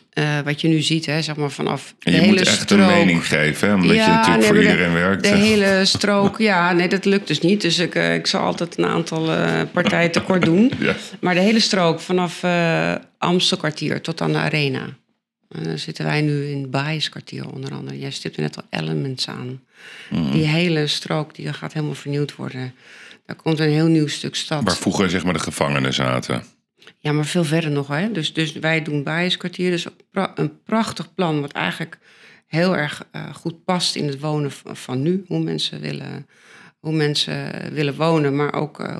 [0.09, 2.61] eh, wat je nu ziet, hè, zeg maar vanaf de En je hele moet echt
[2.61, 2.79] strook.
[2.79, 3.73] een mening geven, hè?
[3.73, 5.23] omdat je natuurlijk nee, voor de- iedereen werkt.
[5.23, 7.61] De hele strook, ja, nee, dat lukt dus niet.
[7.61, 10.71] Dus ik, eh, ik zal altijd een aantal eh, partijen tekort doen.
[10.79, 10.95] Ja.
[11.21, 12.43] Maar de hele strook vanaf
[13.17, 14.85] Amstelkwartier tot aan de Arena.
[15.49, 17.99] En dan zitten wij nu in het Baaiskwartier onder andere.
[17.99, 19.61] Jij stipte net al Elements aan.
[20.09, 20.31] Mhm.
[20.31, 22.73] Die hele strook die gaat helemaal vernieuwd worden.
[23.31, 24.63] Daar komt een heel nieuw stuk stad.
[24.63, 26.43] Waar vroeger zeg maar de gevangenen zaten.
[26.97, 27.87] Ja, maar veel verder nog.
[27.87, 28.11] Hè?
[28.11, 29.71] Dus, dus wij doen Bijenskwartier.
[29.71, 29.85] Dus
[30.35, 31.97] een prachtig plan wat eigenlijk
[32.47, 35.23] heel erg eh, goed past in het wonen van, nu.
[35.27, 36.27] Hoe mensen willen
[36.79, 38.97] hoe mensen willen wonen, maar ook eh,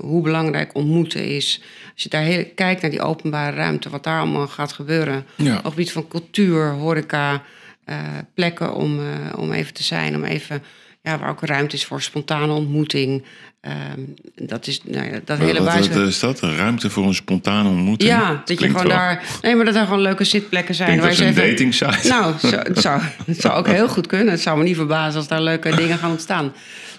[0.00, 1.62] hoe belangrijk ontmoeten is.
[1.94, 5.26] Als je daar heel, kijkt naar die openbare ruimte, wat daar allemaal gaat gebeuren.
[5.34, 5.56] Ja.
[5.56, 7.42] Op het gebied van cultuur, horeca,
[7.84, 7.98] eh,
[8.34, 10.62] plekken om, eh, om even te zijn, om even,
[11.02, 13.24] ja, waar ook ruimte is voor spontane ontmoeting.
[13.66, 14.00] Ehm,
[14.48, 15.88] dat is nou ja, dat hele Wat, buis.
[15.88, 16.40] wat is dat?
[16.40, 18.10] Een ruimte voor een spontane ontmoeting?
[18.10, 19.22] Ja, dat je gewoon wel- daar.
[19.42, 20.98] Nee, maar dat er gewoon leuke zitplekken zijn.
[20.98, 22.08] Waar als je een even- dating site.
[22.08, 24.28] Nou, zo, het, zou, het zou ook heel goed kunnen.
[24.30, 26.52] Het zou me niet verbazen als daar leuke dingen gaan ontstaan.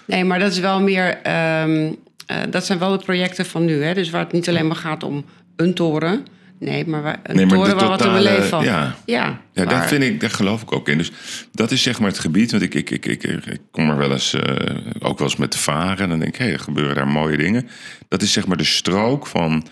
[0.04, 1.18] Nee, maar dat is wel meer.
[1.22, 1.92] ehm,
[2.26, 3.82] eh, dat zijn wel de projecten van nu.
[3.82, 3.94] Hè?
[3.94, 5.24] Dus waar het niet alleen maar gaat om
[5.56, 6.26] een toren.
[6.58, 8.64] Nee, maar waar, een Nee, maar de toren waar wat te totale- beleven van.
[8.64, 8.94] ja.
[9.06, 10.98] ja, Ja, daar, vind ik, daar geloof ik ook in.
[10.98, 11.10] Dus
[11.52, 12.50] dat is zeg maar het gebied.
[12.50, 15.56] Want ik, ik, ik, ik, ik kom er wel eens, eh, ook wel eens met
[15.56, 15.98] varen.
[15.98, 17.68] En dan denk ik, hé, er gebeuren daar mooie dingen.
[18.08, 19.66] Dat is zeg maar de strook van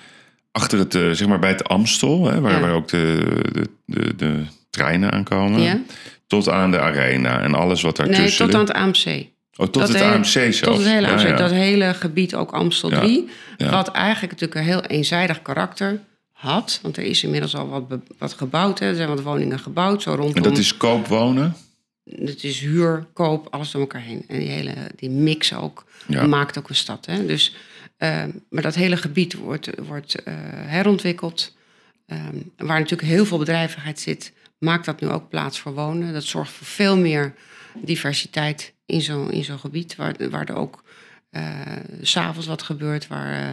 [0.53, 2.27] achter het, eh, zeg maar bij het Amstel.
[2.31, 2.61] Hè, waar, Ja.
[2.61, 5.61] waar ook de, de, de, de treinen aankomen.
[5.61, 5.79] Ja.
[6.27, 9.27] Tot aan de arena en alles wat Nee, daartussen tot aan het AMC.
[9.59, 10.59] Oh, tot Dat het hele- AMC zelfs.
[10.61, 11.21] Tot het hele AMC.
[11.27, 11.37] ja.
[11.37, 12.99] Dat hele gebied, ook Amstel Ja.
[13.01, 13.29] 3.
[13.57, 13.71] Ja.
[13.71, 16.01] Wat eigenlijk natuurlijk een heel eenzijdig karakter
[16.37, 16.79] had.
[16.83, 18.79] Want er is inmiddels al wat, wat gebouwd.
[18.79, 18.87] Hè.
[18.89, 20.03] Er zijn wat woningen gebouwd.
[20.03, 20.35] Zo rondom.
[20.35, 21.57] En dat is koopwonen?
[22.05, 24.25] Het is huur, koop, alles door elkaar heen.
[24.29, 26.27] En die hele die mix ook Ja.
[26.27, 27.07] maakt ook een stad.
[27.07, 27.27] Hè?
[27.27, 27.55] Dus,
[27.97, 31.55] ehm, maar dat hele gebied wordt, wordt eh, herontwikkeld.
[32.07, 36.13] Ehm, waar natuurlijk heel veel bedrijvigheid zit, maakt dat nu ook plaats voor wonen.
[36.13, 37.35] Dat zorgt voor veel meer
[37.75, 39.97] diversiteit in zo'n in zo'n gebied.
[39.97, 40.85] Waar, waar er ook
[41.31, 41.43] eh,
[42.03, 43.07] s s'avonds wat gebeurt.
[43.07, 43.49] Waar, eh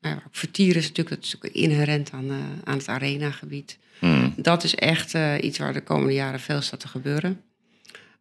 [0.00, 2.88] nou ja, waar ook vertier is natuurlijk, dat is natuurlijk inherent aan, eh, aan het
[2.88, 3.78] arenagebied.
[3.98, 4.32] Hmm.
[4.36, 7.40] Dat is echt eh, iets waar de komende jaren veel staat te gebeuren.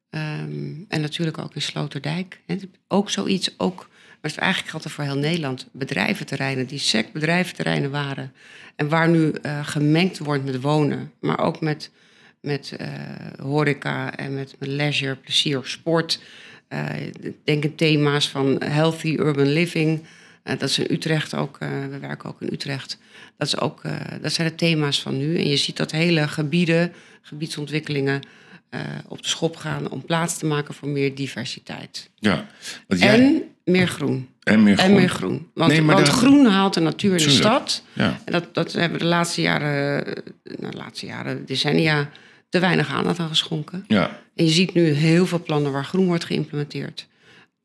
[0.10, 2.42] Ehm, en natuurlijk ook in Sloterdijk.
[2.46, 2.56] Hè.
[2.88, 5.68] Ook zoiets, ook, maar het is eigenlijk geldt er voor heel Nederland.
[5.72, 8.34] Bedrijventerreinen, die sec bedrijventerreinen waren.
[8.76, 11.12] En waar nu eh, gemengd wordt met wonen.
[11.20, 11.92] Maar ook met,
[12.42, 12.76] met
[13.42, 16.22] horeca en met, met leisure, plezier, sport.
[17.44, 20.02] Denk in thema's van healthy urban living.
[20.44, 22.98] Eh, dat is in Utrecht ook, eh, we werken ook in Utrecht.
[23.38, 25.38] Dat, is ook, eh, dat zijn de thema's van nu.
[25.38, 28.22] En je ziet dat hele gebieden, gebiedsontwikkelingen
[29.08, 32.10] op de schop gaan om plaats te maken voor meer diversiteit.
[32.16, 32.48] Ja.
[32.88, 34.30] Want jij- En meer groen.
[34.44, 34.96] en meer En groen.
[34.96, 35.48] meer groen.
[35.54, 37.84] Want, Nee, groen haalt de natuur in de stad.
[37.94, 38.20] Ja.
[38.26, 40.04] En dat, dat hebben we de laatste jaren,
[40.44, 42.10] nou, de laatste jaren, decennia,
[42.50, 43.84] te weinig aandacht aan geschonken.
[43.88, 44.20] Ja.
[44.36, 47.08] En je ziet nu heel veel plannen waar groen wordt geïmplementeerd.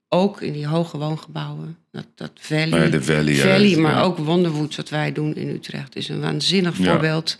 [0.08, 1.76] Ook in die hoge woongebouwen.
[1.92, 2.68] Dat, dat Valley.
[2.68, 4.02] Nou ja, de Valley, ja, maar ja.
[4.02, 7.38] ook Wonderwoods, wat wij doen in Utrecht, is een waanzinnig voorbeeld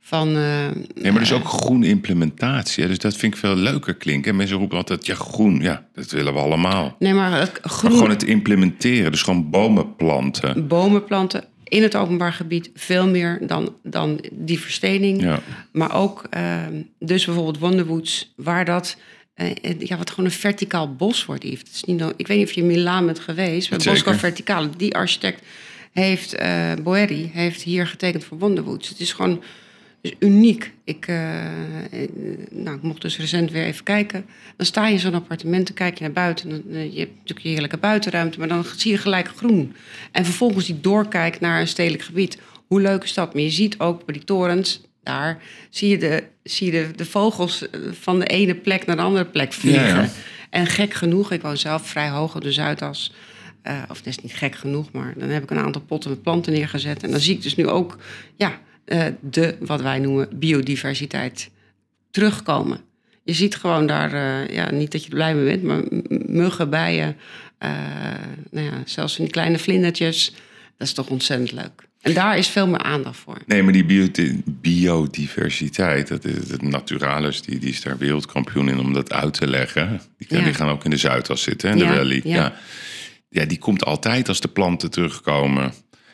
[0.00, 0.28] van.
[0.36, 2.82] eh, Nee, maar dus ook groen implementatie.
[2.82, 2.88] Hè?
[2.88, 4.30] Dus dat vind ik veel leuker klinken.
[4.30, 6.96] En mensen roepen altijd, ja, groen, ja, dat willen we allemaal.
[6.98, 10.66] Nee, maar het Maar groen, gewoon het implementeren, dus gewoon bomen planten.
[10.68, 15.22] bomen planten in het openbaar gebied veel meer dan, dan die verstening.
[15.22, 15.40] Ja.
[15.72, 19.04] Maar ook, ehm, dus bijvoorbeeld Wonderwoods, waar dat, eh, eh,
[19.78, 21.42] ja, wat gewoon een verticaal bos wordt.
[21.42, 23.80] Het is niet, ik weet niet of je in Milaan bent geweest, maar.
[23.84, 25.42] Bosco Verticale, die architect
[25.92, 28.88] heeft, eh Boeri, heeft hier getekend voor Wonderwoods.
[28.88, 29.42] Het is gewoon
[30.00, 30.72] dus uniek.
[30.84, 32.08] Ik, eh, eh,
[32.50, 34.26] nou, ik mocht dus recent weer even kijken.
[34.56, 36.48] Dan sta je in zo'n appartement, dan kijk je naar buiten.
[36.50, 39.74] Dan, eh, je hebt natuurlijk je heerlijke buitenruimte, maar dan zie je gelijk groen.
[40.12, 42.38] En vervolgens die doorkijk naar een stedelijk gebied.
[42.66, 43.34] Hoe leuk is dat?
[43.34, 47.04] Maar je ziet ook bij die torens, daar zie je de, zie je de, de
[47.04, 49.86] vogels eh, van de ene plek naar de andere plek vliegen.
[49.86, 50.08] Ja, ja.
[50.50, 53.12] En gek genoeg, ik woon zelf vrij hoog op de Zuidas.
[53.62, 56.22] Eh, of dat is niet gek genoeg, maar dan heb ik een aantal potten met
[56.22, 57.02] planten neergezet.
[57.02, 57.98] En dan zie ik dus nu ook
[58.36, 61.50] ja, eh, de, wat wij noemen, biodiversiteit
[62.10, 62.80] terugkomen.
[63.22, 64.12] Je ziet gewoon daar,
[64.52, 65.82] ja, niet dat je er blij mee bent, maar
[66.26, 67.16] muggen, bijen,
[68.50, 70.32] nou ja, zelfs van die kleine vlindertjes.
[70.76, 71.86] Dat is toch ontzettend leuk.
[72.06, 73.38] En daar is veel meer aandacht voor.
[73.46, 74.08] Nee, maar die bio-
[74.46, 79.46] biodiversiteit, dat is, het Naturalis, die, die is daar wereldkampioen in om dat uit te
[79.46, 80.00] leggen.
[80.18, 80.44] Die, Ja.
[80.44, 82.20] die gaan ook in de Zuidas zitten, en de Ja, Valley.
[82.24, 82.34] Ja.
[82.36, 82.52] ja.
[83.28, 83.44] Ja.
[83.44, 85.72] die komt altijd als de planten terugkomen.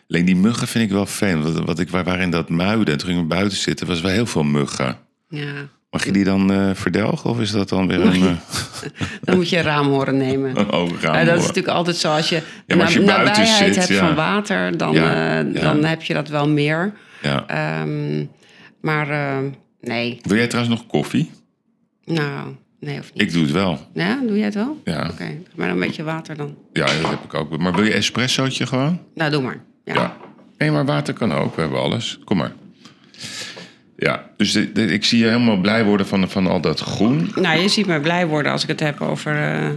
[0.09, 1.43] Alleen die muggen vind ik wel fijn.
[1.43, 4.11] Wat, wat ik, waar- waarin dat muiden, en toen gingen we buiten zitten, was wel
[4.13, 4.99] heel veel muggen.
[5.29, 8.37] Ja, Mag je die dan eh verdelgen of is dat dan weer een, eh,
[9.25, 10.55] dan moet je een raamhoren nemen.
[11.01, 12.13] Ja, dat is natuurlijk altijd zo.
[12.13, 14.07] Als je, Ja, maar als je nabijheid zit, hebt ja.
[14.07, 16.93] van water, dan, Ja, eh, dan heb je dat wel meer.
[17.23, 17.47] Ja.
[17.47, 18.25] Ehm,
[18.81, 19.07] maar
[19.81, 21.31] nee, Wil jij trouwens nog koffie?
[22.05, 23.23] nou, nee of niet.
[23.23, 23.79] Ik doe het wel.
[23.95, 24.81] Ja, doe jij het wel?
[24.85, 25.09] Ja.
[25.13, 26.55] Oké, maar een beetje water dan.
[26.73, 27.59] Ja, dat heb ik ook.
[27.59, 29.01] Maar wil je espressootje gewoon?
[29.15, 29.61] Nou, doe maar.
[29.85, 29.95] Ja.
[29.95, 30.17] Ja.
[30.59, 31.55] Nee, maar water kan ook.
[31.55, 32.19] We hebben alles.
[32.25, 32.53] Kom maar.
[34.03, 37.33] Ja, dus de- de- ik zie je helemaal blij worden van, van al dat groen.
[37.35, 39.69] Nou, je ziet me blij worden als ik het heb over, eh,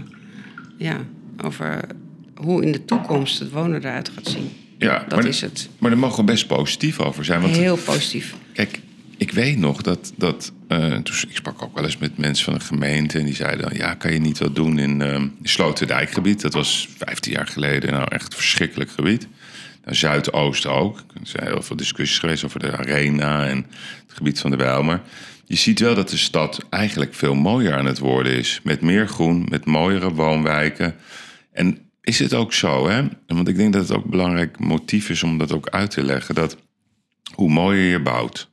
[0.77, 0.97] ja,
[1.43, 1.79] over
[2.35, 4.51] hoe in de toekomst het wonen eruit gaat zien.
[4.77, 5.69] Ja, Dat maar, is het.
[5.77, 7.41] Maar daar mogen we best positief over zijn.
[7.41, 8.33] Want Heel positief.
[8.53, 8.79] kijk,
[9.17, 12.53] ik weet nog dat, dat uh, toen, ik sprak ook wel eens met mensen van
[12.53, 16.41] de gemeente en die zeiden dan, ja, kan je niet wat doen in, uh, Sloterdijkgebied?
[16.41, 19.27] Dat was 15 jaar geleden, nou echt een verschrikkelijk gebied.
[19.85, 20.97] Zuidoosten ook.
[20.97, 23.65] Er zijn heel veel discussies geweest over de arena en
[24.07, 25.01] het gebied van de Bijlmer.
[25.45, 28.59] Je ziet wel dat de stad eigenlijk veel mooier aan het worden is.
[28.63, 30.95] Met meer groen, met mooiere woonwijken.
[31.51, 33.03] En is het ook zo, hè?
[33.27, 36.03] Want ik denk dat het ook een belangrijk motief is om dat ook uit te
[36.03, 36.35] leggen.
[36.35, 36.57] Dat
[37.33, 38.49] hoe mooier je bouwt,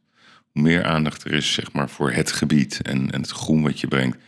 [0.53, 3.81] hoe meer aandacht er is zeg maar, voor het gebied en, en het groen wat
[3.81, 4.19] je brengt,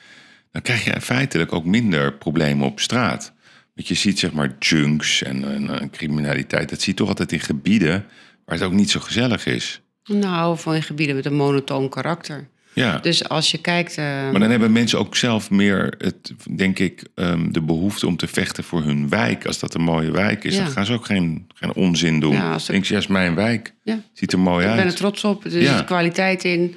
[0.52, 3.33] dan krijg je feitelijk ook minder problemen op straat.
[3.74, 7.40] Want je ziet zeg maar junks en, en, criminaliteit, dat zie je toch altijd in
[7.40, 8.06] gebieden
[8.44, 9.80] waar het ook niet zo gezellig is.
[10.04, 12.48] Nou, van in gebieden met een monotoon karakter.
[12.74, 12.98] Ja.
[12.98, 13.98] Dus als je kijkt.
[13.98, 14.04] Uh...
[14.04, 18.26] Maar dan hebben mensen ook zelf meer, het, denk ik, um, de behoefte om te
[18.26, 19.46] vechten voor hun wijk.
[19.46, 22.32] Als dat een mooie wijk is, dan gaan ze ook geen, geen onzin doen.
[22.32, 23.74] Ja, als Denk je, is mijn wijk.
[23.82, 24.00] Ja.
[24.12, 24.74] Ziet er mooi uit.
[24.74, 25.44] Ik ben er trots op.
[25.44, 26.74] Er is kwaliteit in.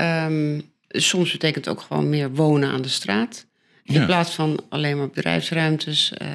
[0.00, 3.46] Um, soms betekent het ook gewoon meer wonen aan de straat.
[3.84, 6.12] In plaats van alleen maar bedrijfsruimtes.
[6.22, 6.28] Uh.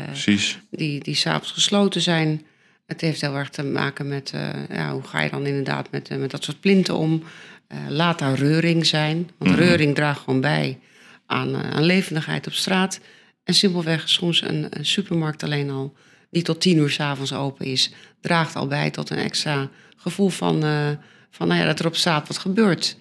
[0.72, 2.46] Die, die s'avonds gesloten zijn.
[2.86, 6.10] Het heeft heel erg te maken met uh, ja, hoe ga je dan inderdaad met,
[6.20, 7.24] met dat soort plinten om.
[7.88, 9.30] Laat daar reuring zijn.
[9.38, 9.60] Want mhm.
[9.60, 10.80] reuring draagt gewoon bij
[11.26, 13.00] aan, aan levendigheid op straat.
[13.44, 15.94] En simpelweg soms een, een, supermarkt alleen al,
[16.30, 17.92] die tot tien uur s'avonds open is,
[18.22, 20.62] draagt al bij tot een extra gevoel van,
[21.32, 22.98] van nou ja, dat er op straat wat gebeurt.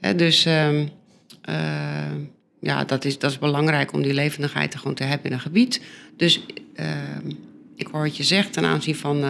[0.00, 0.86] Hè, dus ehm,
[2.62, 5.40] ja, dat is, dat is belangrijk om die levendigheid er gewoon te hebben in een
[5.40, 5.82] gebied.
[6.16, 7.30] Dus ehm,
[7.76, 9.24] ik hoor wat je zegt ten aanzien van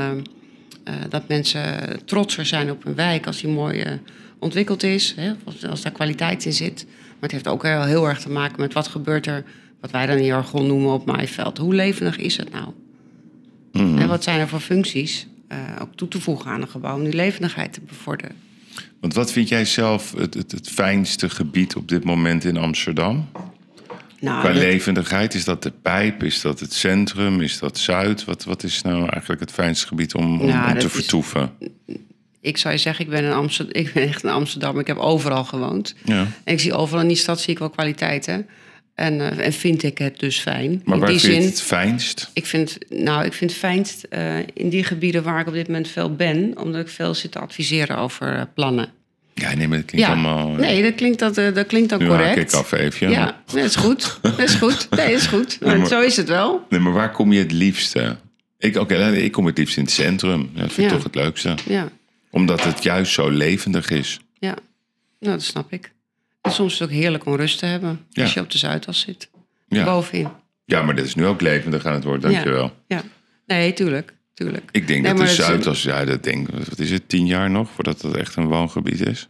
[1.09, 3.99] dat mensen trotser zijn op hun wijk als die mooie
[4.43, 5.33] ontwikkeld is, hè,
[5.69, 6.85] als, daar kwaliteit in zit.
[6.87, 9.45] Maar het heeft ook heel, heel erg te maken met wat gebeurt er,
[9.81, 11.59] wat wij dan in jargon noemen op maaiveld.
[11.59, 12.69] Hoe levendig is het nou?
[13.73, 13.99] Mhm.
[13.99, 17.05] En wat zijn er voor functies uh, ook toe te voegen aan een gebouw om
[17.05, 18.37] die levendigheid te bevorderen?
[19.01, 23.29] Want wat vind jij zelf het, het, het fijnste gebied op dit moment in Amsterdam?
[24.21, 26.23] Nou, Qua levendigheid, is dat de pijp?
[26.23, 27.41] Is dat het centrum?
[27.41, 28.25] Is dat Zuid?
[28.25, 31.53] Wat, wat is nou eigenlijk het fijnste gebied om, om, nou, te vertoeven?
[32.43, 34.79] ik zou je zeggen, ik ben, een Amsterdam, ik ben echt een Amsterdam.
[34.79, 35.95] Ik heb overal gewoond.
[36.05, 36.27] Ja.
[36.45, 38.47] En ik zie overal in die stad zie ik wel kwaliteiten.
[38.95, 40.83] En, uh, en vind ik het dus fijn.
[40.85, 42.31] Maar in waar die vind je het fijnst?
[42.33, 45.67] Ik vind, nou, ik vind het fijnst uh, in die gebieden waar ik op dit
[45.67, 46.53] moment veel ben.
[46.59, 48.89] Omdat ik veel zit te adviseren over uh, plannen.
[49.35, 50.49] Ja, nee, maar dat klinkt allemaal...
[50.49, 52.37] Nee, dat klinkt, dat, dat klinkt ook nu correct.
[52.37, 53.11] ik af even.
[53.11, 54.19] Ja, dat is goed.
[54.23, 54.87] Dat is goed.
[54.91, 55.61] Nee, dat is goed.
[55.61, 56.67] maar, zo is het wel.
[56.69, 58.17] Nee, maar waar kom je het liefste?
[58.59, 60.51] Ik, Oké, ik kom het liefst in het centrum.
[60.55, 61.55] Dat vind ik toch het leukste.
[61.69, 61.89] Ja
[62.33, 64.21] omdat het juist zo levendig is.
[64.39, 64.57] Ja,
[65.19, 65.93] nou, dat snap ik.
[66.43, 69.01] En soms is het ook heerlijk om rust te hebben als je op de Zuidas
[69.01, 69.31] zit.
[69.69, 69.85] Ja.
[69.85, 70.29] Bovenin.
[70.65, 72.73] Ja, maar dit is nu ook levendig aan het worden, dankjewel.
[72.87, 73.03] Ja, ja.
[73.47, 74.15] nee, tuurlijk.
[74.35, 74.69] tuurlijk.
[74.73, 78.03] Ik denk dat de Zuidas, ja, dat denk, wat is het, tien jaar nog voordat
[78.03, 79.27] het echt een woongebied is?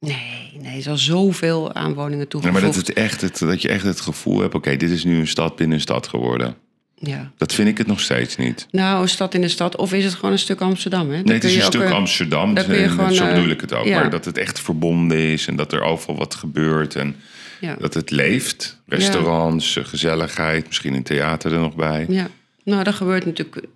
[0.00, 2.62] Nee, nee, er is al zoveel aan woningen toegevoegd.
[2.62, 5.18] maar dat, het echt het, dat je echt het gevoel hebt, oké, dit is nu
[5.18, 6.56] een stad binnen een stad geworden.
[6.98, 7.30] Ja.
[7.36, 8.66] Dat vind ik het nog steeds niet.
[8.70, 9.76] Nou, een stad in de stad.
[9.76, 11.10] Of is het gewoon een stuk Amsterdam?
[11.10, 11.22] Hè?
[11.22, 12.54] nee, het is een stuk eh, Amsterdam.
[12.54, 13.88] Daar kun je gewoon, zo bedoel ik het ook.
[13.88, 16.94] Maar dat het echt verbonden is en dat er overal wat gebeurt.
[16.94, 17.16] En
[17.60, 17.76] ja.
[17.78, 18.80] dat het leeft.
[18.86, 22.06] Restaurants, gezelligheid, misschien een theater er nog bij.
[22.08, 22.28] Ja.
[22.64, 23.66] Nou, dat gebeurt natuurlijk.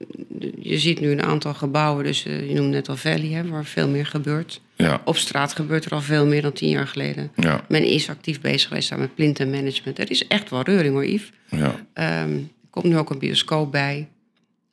[0.59, 2.05] Je ziet nu een aantal gebouwen.
[2.05, 4.61] Dus eh, je noemt net al Valley, hè, waar veel meer gebeurt.
[4.77, 5.01] Ja.
[5.05, 7.31] Op straat gebeurt er al veel meer dan tien jaar geleden.
[7.37, 7.64] Ja.
[7.68, 9.99] Men is actief bezig geweest daar met plinten management.
[9.99, 11.33] Er is echt wel reuring hoor, Yves.
[11.49, 11.75] Ja.
[11.93, 12.39] Ehm,
[12.71, 14.09] komt nu ook een bioscoop bij.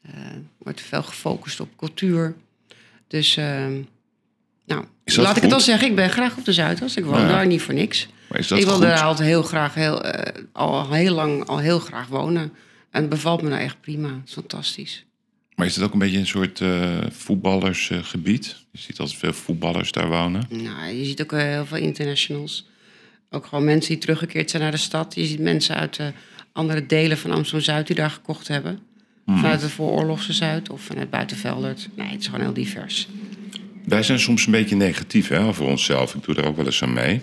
[0.06, 0.12] Uh,
[0.58, 2.36] wordt veel gefocust op cultuur.
[3.08, 3.66] Dus, uh,
[4.66, 5.88] nou, laat ik het al zeggen.
[5.88, 6.96] Ik ben graag op de Zuidas.
[6.96, 8.08] Ik woon daar niet voor niks.
[8.30, 10.12] Maar is dat ik wil daar altijd heel graag, heel, uh,
[10.52, 12.54] al heel lang, al heel graag wonen.
[12.92, 14.08] En het bevalt me nou echt prima.
[14.08, 15.06] Het is fantastisch.
[15.56, 18.66] Maar is het ook een beetje een soort uh, voetballersgebied?
[18.72, 20.46] je ziet altijd veel voetballers daar wonen.
[20.50, 22.68] Nou, je ziet ook heel veel internationals.
[23.30, 25.16] Ook gewoon mensen die teruggekeerd zijn naar de stad.
[25.16, 26.00] Je ziet mensen uit
[26.58, 28.80] andere delen van Amsterdam-Zuid die daar gekocht hebben.
[29.26, 29.38] Hmm.
[29.38, 31.90] Vanuit het vooroorlogse Zuid of vanuit Buitenveldert.
[31.96, 33.08] Nee, het is gewoon heel divers.
[33.86, 36.16] Wij zijn soms een beetje negatief hè, voor onszelf.
[36.16, 37.22] Ik doe daar ook wel eens aan mee.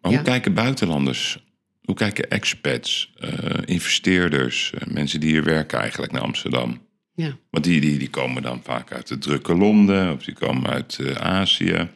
[0.00, 1.44] Maar hoe kijken buitenlanders,
[1.84, 3.30] hoe kijken expats, uh,
[3.64, 6.80] investeerders, uh, mensen die hier werken eigenlijk naar Amsterdam?
[7.14, 7.36] Ja.
[7.50, 10.98] Want die, die, die komen dan vaak uit het drukke Londen of die komen uit
[11.00, 11.88] uh, Azië.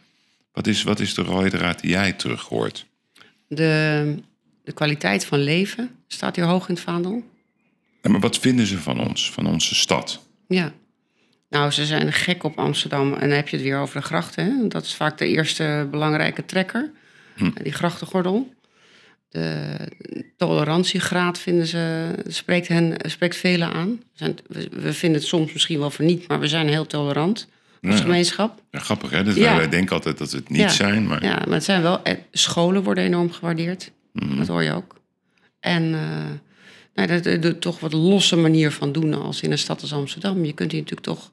[0.53, 2.87] Wat is, wat is de rode draad die jij terug hoort?
[3.49, 4.15] De
[4.65, 7.23] de kwaliteit van leven staat hier hoog in het vaandel.
[8.03, 10.27] Ja, maar wat vinden ze van ons, van onze stad?
[10.49, 10.73] Ja,
[11.49, 13.13] nou, ze zijn gek op Amsterdam.
[13.15, 14.45] En dan heb je het weer over de grachten.
[14.45, 14.69] Hè?
[14.69, 16.91] Dat is vaak de eerste belangrijke trekker.
[17.37, 17.51] Hm.
[17.63, 18.53] Die grachtengordel.
[19.29, 19.77] De
[20.37, 24.03] tolerantiegraad vinden ze, spreekt, hen, spreekt velen aan.
[24.71, 27.49] We, vinden het soms misschien wel verniet, maar we zijn heel tolerant.
[27.83, 28.63] als gemeenschap.
[28.71, 29.19] Ja, grappig hè?
[29.21, 29.57] Ja.
[29.57, 30.69] wij, denken altijd dat we het niet Ja.
[30.69, 32.03] zijn, maar Ja, maar het zijn wel...
[32.03, 33.91] eh, Scholen worden enorm gewaardeerd.
[34.15, 34.37] Mhm.
[34.37, 35.01] Dat hoor je ook.
[35.61, 36.31] En eh,
[36.95, 39.93] nou, dat, de, de toch wat losse manier van doen als in een stad als
[39.93, 40.45] Amsterdam.
[40.45, 41.31] Je kunt hier natuurlijk toch...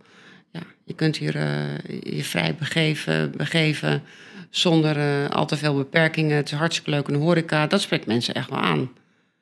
[0.51, 4.03] Ja, je kunt hier eh, je vrij begeven, begeven
[4.51, 6.35] zonder eh, al te veel beperkingen.
[6.35, 7.67] Het is hartstikke leuk in de horeca.
[7.67, 8.91] Dat spreekt mensen echt wel aan.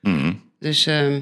[0.00, 0.32] Mhm.
[0.58, 1.20] Dus, ehm,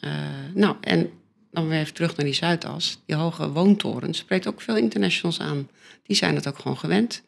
[0.00, 0.10] eh,
[0.54, 1.10] nou, en
[1.50, 2.98] dan weer even terug naar die Zuidas.
[3.06, 5.68] Die hoge woontorens spreekt ook veel internationals aan.
[6.02, 7.22] Die zijn het ook gewoon gewend.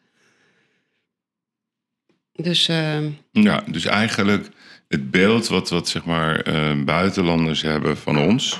[2.37, 4.49] Dus, ehm, Ja, dus eigenlijk
[4.87, 8.59] het beeld wat, wat zeg maar eh, buitenlanders hebben van ons.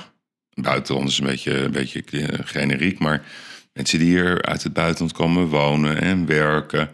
[0.54, 2.02] Buitenlanders is een beetje, een beetje
[2.44, 3.24] generiek, maar
[3.72, 6.90] mensen die hier uit het buitenland komen wonen en werken.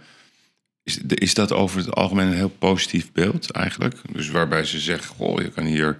[0.82, 3.96] Is, is dat over het algemeen een heel positief beeld eigenlijk?
[4.12, 5.98] Dus waarbij ze zeggen, goh, je kan hier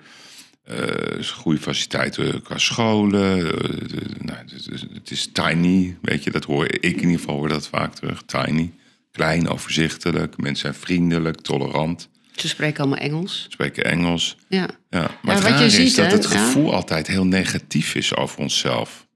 [0.65, 3.39] eh, goede faciliteiten qua scholen.
[3.39, 3.81] eh,
[4.19, 7.49] nou, het, is, het is tiny, weet je, dat hoor ik in ieder geval hoor
[7.49, 8.23] dat vaak terug.
[8.23, 8.73] Tiny,
[9.15, 10.37] klein, overzichtelijk.
[10.37, 13.47] Mensen zijn vriendelijk, tolerant, ze spreken allemaal Engels.
[13.51, 14.37] spreken Engels.
[14.49, 14.69] Ja.
[14.91, 16.29] Ja, maar Ja, het wat je is ziet, dat het ja.
[16.29, 19.07] gevoel altijd heel negatief is over onszelf.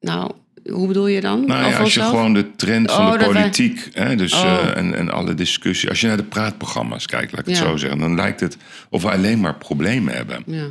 [0.00, 0.32] Nou,
[0.70, 1.46] hoe bedoel je dan?
[1.46, 4.40] Nou ja, als je gewoon de trend van Oh, de wij- politiek hè, dus, Oh.
[4.44, 5.88] eh, en, en alle discussie.
[5.88, 8.56] Als je naar de praatprogramma's kijkt, laat ik het zo zeggen, dan lijkt het
[8.90, 10.42] of we alleen maar problemen hebben.
[10.46, 10.66] Ja,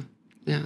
[0.45, 0.61] ja.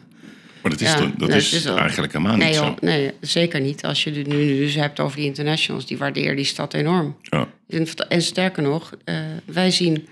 [0.61, 2.75] Maar dat is, Ja, dat nee, is, eigenlijk helemaal Nee, niet zo.
[2.81, 3.83] nee, zeker niet.
[3.85, 7.17] Als je het nu dus hebt over die internationals, die waarderen die stad enorm.
[7.21, 7.47] Ja.
[8.09, 10.07] En sterker nog, eh, wij zien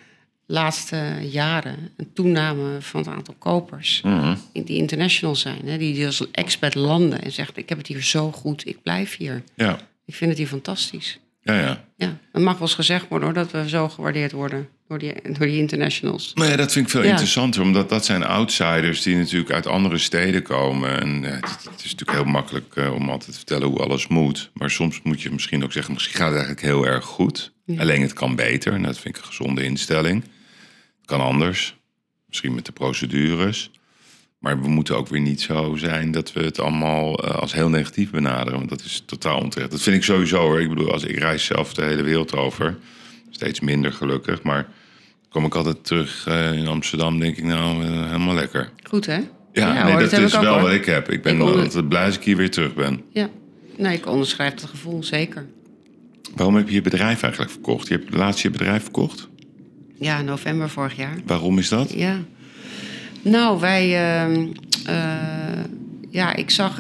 [0.48, 4.02] laatste jaren een toename van het aantal kopers.
[4.04, 4.36] Mhm.
[4.54, 8.04] Die international zijn, hè, die die als expat landen en zeggen: Ik heb het hier
[8.04, 9.44] zo goed, ik blijf hier.
[9.56, 9.80] Ja.
[10.06, 11.20] Ik vind het hier fantastisch.
[11.42, 11.84] Ja, ja.
[11.98, 15.14] Ja, het mag wel eens gezegd worden hoor, dat we zo gewaardeerd worden door die,
[15.24, 16.32] door die internationals.
[16.34, 17.10] Nee, dat vind ik veel Ja.
[17.10, 21.02] interessanter, omdat dat zijn outsiders die natuurlijk uit andere steden komen.
[21.02, 24.08] En eh, het, het is natuurlijk heel makkelijk eh, om altijd te vertellen hoe alles
[24.08, 24.50] moet.
[24.54, 27.54] Maar soms moet je misschien ook zeggen, misschien gaat het eigenlijk heel erg goed.
[27.78, 28.74] Alleen het kan beter.
[28.74, 30.24] En dat vind ik een gezonde instelling.
[30.98, 31.76] Het kan anders.
[32.28, 33.72] Misschien met de procedures.
[34.40, 37.70] Maar we moeten ook weer niet zo zijn dat we het allemaal eh, als heel
[37.70, 38.58] negatief benaderen.
[38.58, 39.72] Want dat is totaal onterecht.
[39.72, 40.62] Dat vind ik sowieso hoor.
[40.62, 42.78] Ik bedoel, als ik reis zelf de hele wereld over.
[43.36, 44.42] Steeds minder gelukkig.
[44.44, 44.68] Maar
[45.30, 48.70] kom ik altijd terug eh, in Amsterdam, denk ik nou, eh, helemaal lekker.
[48.84, 49.20] Goed hè?
[49.54, 50.62] Ja, nee, hoor, dat, is wel hoor.
[50.62, 51.10] wat ik heb.
[51.12, 53.02] Ik ben Ik onder- altijd blij als ik hier weer terug ben.
[53.10, 53.30] Ja,
[53.78, 55.46] nee, ik onderschrijf het gevoel, zeker.
[56.36, 57.88] Waarom heb je je bedrijf eigenlijk verkocht?
[57.88, 59.28] Je hebt laatst je bedrijf verkocht.
[60.00, 61.18] Ja, november vorig jaar.
[61.26, 61.94] Waarom is dat?
[61.94, 62.20] Ja.
[63.22, 63.96] Nou, wij.
[64.24, 64.48] ehm,
[64.86, 65.64] eh,
[66.10, 66.80] ja, ik zag.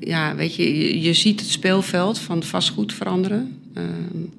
[0.00, 3.60] Ja, weet je, je, je ziet het speelveld van vastgoed veranderen.
[3.74, 3.86] Ehm,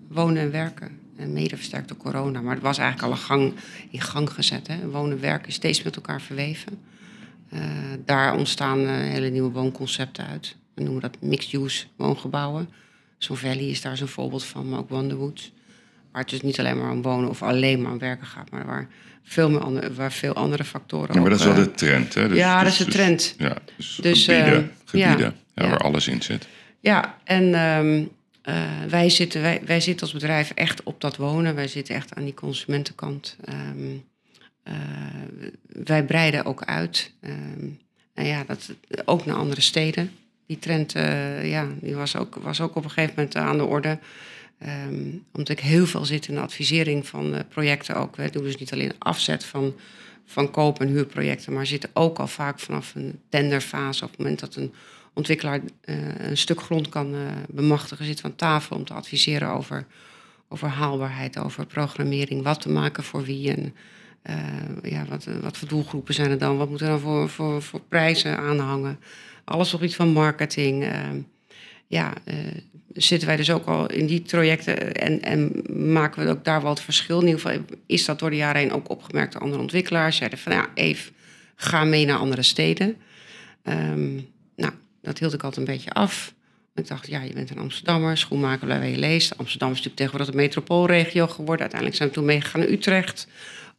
[0.07, 0.97] wonen en werken.
[1.19, 2.41] En mede versterkt door corona.
[2.41, 3.53] Maar het was eigenlijk al een gang,
[3.89, 4.67] in gang gezet.
[4.67, 4.89] Hè?
[4.89, 6.79] Wonen en is steeds met elkaar verweven.
[7.49, 7.59] Eh,
[8.05, 10.55] daar ontstaan eh, hele nieuwe woonconcepten uit.
[10.73, 12.69] We noemen dat mixed-use woongebouwen.
[13.17, 15.51] Zo'n Valley is daar zo'n voorbeeld van, maar ook Wonderwoods.
[16.11, 18.65] Waar het dus niet alleen maar om wonen of alleen maar om werken gaat, maar
[18.65, 18.87] waar
[19.23, 22.13] veel, meer andere, waar veel andere factoren Ja, maar dat is wel eh, de trend,
[22.13, 22.21] hè?
[22.25, 23.35] ja, dat is de dus- trend.
[23.37, 25.33] ja, dus, Dus, gebieden, eh, gebieden ja.
[25.55, 25.69] ja, Ja.
[25.69, 26.47] waar alles in zit.
[26.79, 28.03] Ja, en ehm,
[28.41, 31.55] eh, wij, zitten, wij, wij zitten als bedrijf echt op dat wonen.
[31.55, 33.37] Wij zitten echt aan die consumentenkant.
[33.43, 33.95] Ehm,
[34.63, 34.75] eh,
[35.67, 37.11] wij breiden ook uit.
[37.21, 37.67] Ehm
[38.19, 38.73] en ja, dat,
[39.05, 40.11] ook naar andere steden.
[40.45, 43.65] Die trend eh, ja, die was, ook, was ook op een gegeven moment aan de
[43.65, 43.99] orde.
[44.57, 48.15] Ehm, omdat ik heel veel zit in de advisering van projecten ook.
[48.15, 49.73] We doen dus niet alleen afzet van,
[50.25, 54.03] van koop- en huurprojecten, maar zitten ook al vaak vanaf een tenderfase.
[54.03, 54.73] Op het moment dat een
[55.19, 59.85] ontwikkelaar eh, een stuk grond kan eh, bemachtigen, zit aan tafel om te adviseren over,
[60.49, 63.75] over haalbaarheid, over programmering, wat te maken voor wie en
[64.21, 67.61] eh, ja, wat, wat voor doelgroepen zijn er dan, wat moeten er dan voor, voor,
[67.61, 68.99] voor prijzen aanhangen.
[69.43, 70.83] Alles op iets van marketing.
[70.83, 71.17] ehm,
[71.87, 72.13] ja,
[72.93, 75.63] zitten wij dus ook al in die trajecten en, en
[75.93, 77.19] maken we ook daar wel het verschil.
[77.19, 80.17] In ieder geval is dat door de jaren heen ook opgemerkt door andere ontwikkelaars.
[80.17, 81.11] Zeiden van ja, Eve,
[81.55, 82.97] ga mee naar andere steden.
[83.63, 84.25] Nou,
[85.09, 86.33] dat hield ik altijd een beetje af.
[86.75, 89.37] Ik dacht, ja, je bent een Amsterdammer, schoenmaker waar je leest.
[89.37, 91.59] Amsterdam is natuurlijk tegenwoordig een metropoolregio geworden.
[91.59, 93.27] Uiteindelijk zijn we toen meegegaan naar Utrecht.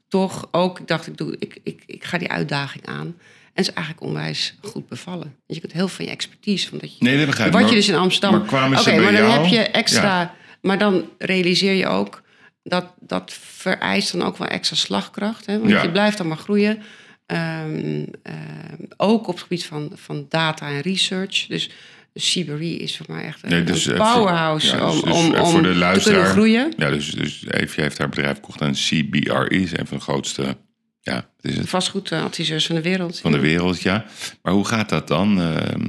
[0.08, 3.06] Toch ook, ik dacht, ik, doe, ik, ik, ik ga die uitdaging aan.
[3.54, 5.20] En is eigenlijk onwijs goed bevallen.
[5.20, 6.68] Want je kunt heel veel van je expertise...
[6.68, 7.60] Van dat je, Nee, dat begrijp ik.
[7.60, 8.38] wat je dus in Amsterdam...
[8.38, 9.32] maar kwamen bij maar dan jou?
[9.42, 10.20] heb je extra...
[10.20, 10.34] Ja.
[10.62, 12.22] Maar dan realiseer je ook...
[12.62, 15.46] dat dat vereist dan ook wel extra slagkracht.
[15.46, 15.58] Hè?
[15.58, 15.82] Want Ja.
[15.82, 16.82] je blijft dan maar groeien.
[17.30, 21.46] Ehm, ehm, ook op het gebied van, van data en research.
[21.46, 21.70] Dus
[22.14, 25.34] CBRE is voor mij echt een, Nee, dus een powerhouse ja, dus- om, dus om,
[25.34, 26.16] om voor de te luisteraar.
[26.16, 26.72] kunnen groeien.
[26.76, 29.48] Ja, dus, dus Eefje heeft haar bedrijf verkocht aan CBRE.
[29.48, 30.56] is een van de grootste,
[31.00, 31.68] ja, wat is het?
[31.68, 33.20] Vastgoedadviseurs van de wereld.
[33.20, 34.04] Van de wereld, ja.
[34.42, 35.40] Maar hoe gaat dat dan?
[35.40, 35.88] Ehm,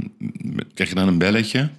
[0.73, 1.69] krijg je dan een belletje?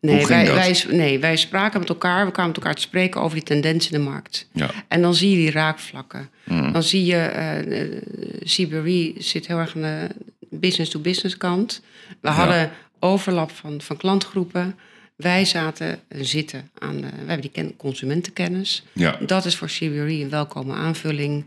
[0.00, 2.24] Nee, wij, wij, nee, wij spraken met elkaar.
[2.26, 4.48] We kwamen met elkaar te spreken over die tendens in de markt.
[4.52, 4.70] Ja.
[4.88, 6.30] En dan zie je die raakvlakken.
[6.44, 6.72] Mm.
[6.72, 8.02] Dan zie je,
[8.44, 10.08] CBRE zit heel erg aan de
[10.50, 11.82] business-to-business kant.
[12.20, 14.76] We hadden overlap van, van klantgroepen.
[15.16, 18.84] Wij zaten en zitten aan, de, we hebben die ken- consumentenkennis.
[18.92, 19.18] Ja.
[19.26, 21.44] Dat is voor CBRE een welkome aanvulling.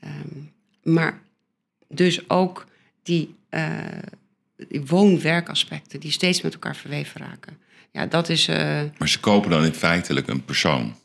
[0.00, 0.12] Ehm,
[0.82, 1.20] maar
[1.88, 2.66] dus ook
[3.02, 3.68] die, eh,
[4.68, 7.58] die woon-werkaspecten die steeds met elkaar verweven raken.
[7.94, 8.48] Ja, dat is...
[8.48, 10.96] eh, Maar ze kopen dan in feitelijk een persoon.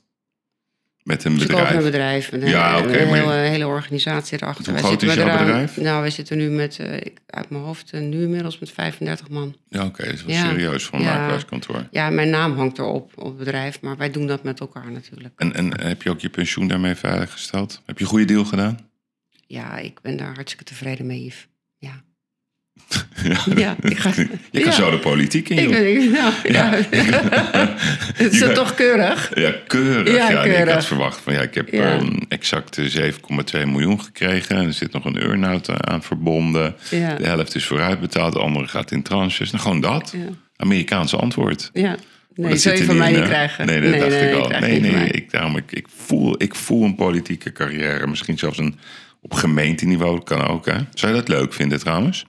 [1.04, 1.62] Met een Ze bedrijf.
[1.64, 4.64] kopen een bedrijf met een, Ja, oké, een maar- hele, organisatie erachter.
[4.66, 5.78] Hoe Wij groot is jouw bedrijf?
[5.78, 9.30] Nou, wij zitten nu met, eh, ik- uit mijn hoofd, eh, nu inmiddels met 35
[9.30, 9.56] man.
[9.68, 10.04] Ja, oké.
[10.06, 10.42] dat is wel Ja.
[10.50, 11.18] serieus voor een Ja.
[11.18, 11.88] makelaarskantoor.
[11.92, 15.34] Ja, mijn naam hangt erop op het bedrijf, maar wij doen dat met elkaar natuurlijk.
[15.38, 17.82] En, en heb je ook je pensioen daarmee veiliggesteld?
[17.86, 18.78] Heb je een goede deal gedaan?
[19.48, 21.48] Ja, ik ben daar hartstikke tevreden mee, Yves.
[21.78, 22.04] Ja.
[23.24, 23.38] Ja.
[23.56, 24.12] Ja, ik ga...
[24.52, 25.88] Je kan zo de politiek in, Ik joh.
[25.88, 26.70] ik- nou, ja.
[28.14, 29.32] Het is toch keurig?
[29.36, 30.16] Ja, keurig.
[30.16, 30.74] Ja, nee, ik keurig.
[30.74, 33.20] had verwacht van ja, ik heb ehm, exact eh, 7,2
[33.66, 34.56] miljoen gekregen.
[34.56, 36.76] En er zit nog een earn-out eh, aan verbonden.
[36.90, 39.52] De helft is vooruitbetaald, de andere gaat in tranches.
[39.52, 40.14] Nou, gewoon dat.
[40.56, 41.70] Amerikaanse antwoord.
[41.74, 41.96] Ja.
[42.36, 43.66] Nee, dat zul je van mij niet krijgen.
[43.66, 44.48] Nee, dat dacht ik al.
[44.60, 48.08] Nee, nee, ik, daarom, ik, ik, voel, ik voel een politieke carrière.
[48.08, 48.80] Misschien zelfs een,
[49.22, 50.66] op gemeenteniveau kan ook.
[50.66, 50.76] Hè?
[50.94, 52.26] Zou je dat leuk vinden trouwens?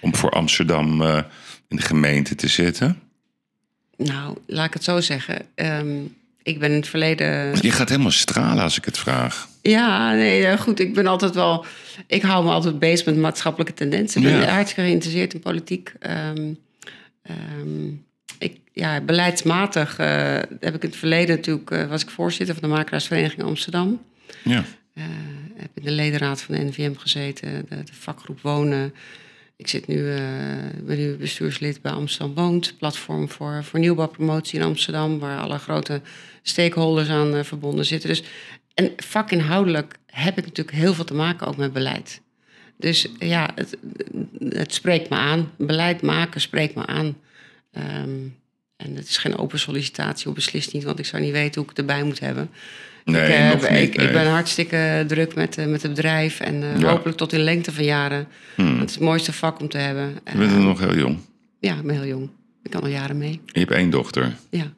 [0.00, 1.22] Om voor Amsterdam eh,
[1.68, 3.00] in de gemeente te zitten?
[3.96, 5.42] Nou, laat ik het zo zeggen.
[5.54, 5.98] Ehm,
[6.42, 9.48] ik ben in het verleden Je gaat helemaal stralen als ik het vraag.
[9.62, 10.80] Ja, nee, goed.
[10.80, 11.64] Ik ben altijd wel.
[12.06, 14.20] Ik hou me altijd bezig met maatschappelijke tendensen.
[14.22, 14.46] Ik ben Ja.
[14.52, 15.92] hartstikke geïnteresseerd in politiek.
[15.98, 16.52] Ehm,
[17.22, 17.86] ehm,
[18.38, 20.06] ik, ja, beleidsmatig eh,
[20.60, 21.70] heb ik in het verleden natuurlijk.
[21.70, 24.00] eh, was ik voorzitter van de Makelaarsvereniging Amsterdam.
[24.44, 24.64] Ja.
[24.94, 25.04] Eh,
[25.56, 28.94] heb in de ledenraad van de NVM gezeten, de, de vakgroep Wonen.
[29.60, 30.22] Ik zit nu, eh,
[30.82, 36.00] ben nu bestuurslid bij Amsterdam Woont, platform voor, voor nieuwbouwpromotie in Amsterdam, waar alle grote
[36.42, 38.08] stakeholders aan eh, verbonden zitten.
[38.08, 38.22] Dus,
[38.74, 42.20] en vakinhoudelijk heb ik natuurlijk heel veel te maken ook met beleid.
[42.76, 43.76] Dus ja, het,
[44.48, 45.52] het spreekt me aan.
[45.56, 47.16] Beleid maken spreekt me aan.
[47.72, 48.18] Ehm,
[48.76, 51.70] en het is geen open sollicitatie, of beslist niet, want ik zou niet weten hoe
[51.70, 52.50] ik het erbij moet hebben.
[53.04, 53.80] Nee, ik, eh, nog niet.
[53.80, 54.06] ik, nee.
[54.06, 56.90] ik ben hartstikke druk met, eh, met het bedrijf en eh, Ja.
[56.90, 58.26] hopelijk tot in lengte van jaren.
[58.54, 58.78] Hmm.
[58.80, 60.14] Het is het mooiste vak om te hebben.
[60.32, 61.18] Je bent nog heel jong.
[61.60, 62.30] Ja, ik ben heel jong.
[62.62, 63.40] Ik kan al jaren mee.
[63.46, 64.36] Je hebt één dochter.
[64.50, 64.72] Ja,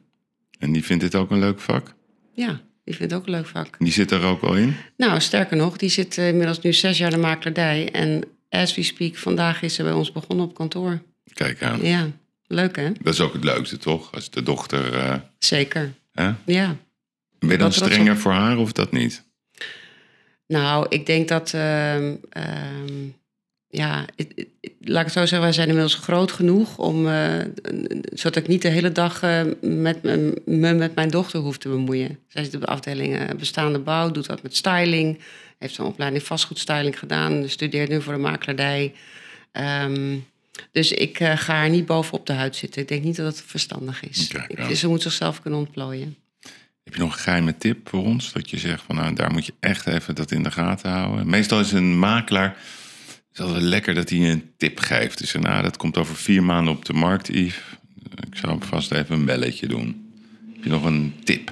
[0.59, 1.93] En die vindt dit ook een leuk vak?
[2.33, 3.75] ja die vindt het ook een leuk vak.
[3.79, 4.75] Die zit er ook al in?
[4.97, 7.91] Nou, sterker nog, die zit inmiddels nu zes jaar in de makelaardij.
[7.91, 11.01] En as we speak, vandaag is ze bij ons begonnen op kantoor.
[11.33, 11.79] Kijk aan.
[11.85, 12.07] Ja,
[12.47, 12.91] leuk hè?
[13.01, 14.11] Dat is ook het leukste, toch?
[14.11, 15.21] Als de dochter...
[15.39, 15.93] Zeker.
[16.13, 16.31] hè?
[16.45, 16.75] Ja.
[17.47, 19.23] Ben je dan Dat er strenger voor haar of dat niet?
[20.47, 21.53] Nou, ik denk dat.
[21.53, 23.07] ehm, ehm,
[23.67, 24.05] ja,
[24.79, 27.07] laat ik het zo zeggen, wij zijn inmiddels groot genoeg om.
[27.07, 27.39] eh,
[28.13, 31.69] zodat ik niet de hele dag eh, met me, me met mijn dochter hoef te
[31.69, 32.19] bemoeien.
[32.27, 35.19] Zij zit op de afdeling eh, bestaande bouw, doet dat met styling.
[35.59, 38.93] Heeft een opleiding vastgoedstyling gedaan, studeert nu voor de makelaardij.
[39.51, 40.17] Ehm,
[40.71, 42.81] dus ik ga haar niet bovenop de huid zitten.
[42.81, 44.27] Ik denk niet dat het verstandig is.
[44.27, 44.73] Kijk, ja.
[44.73, 46.15] ze moet zichzelf kunnen ontplooien.
[46.83, 48.31] Heb je nog een geheime tip voor ons?
[48.33, 51.29] Dat je zegt van nou, daar moet je echt even dat in de gaten houden.
[51.29, 52.57] Meestal is een makelaar.
[53.27, 55.17] Het is altijd lekker dat hij een tip geeft.
[55.17, 57.61] Dus nou, dat komt over vier maanden op de markt, Yves.
[58.31, 60.11] Ik zou vast even een belletje doen.
[60.53, 61.51] Heb je nog een tip?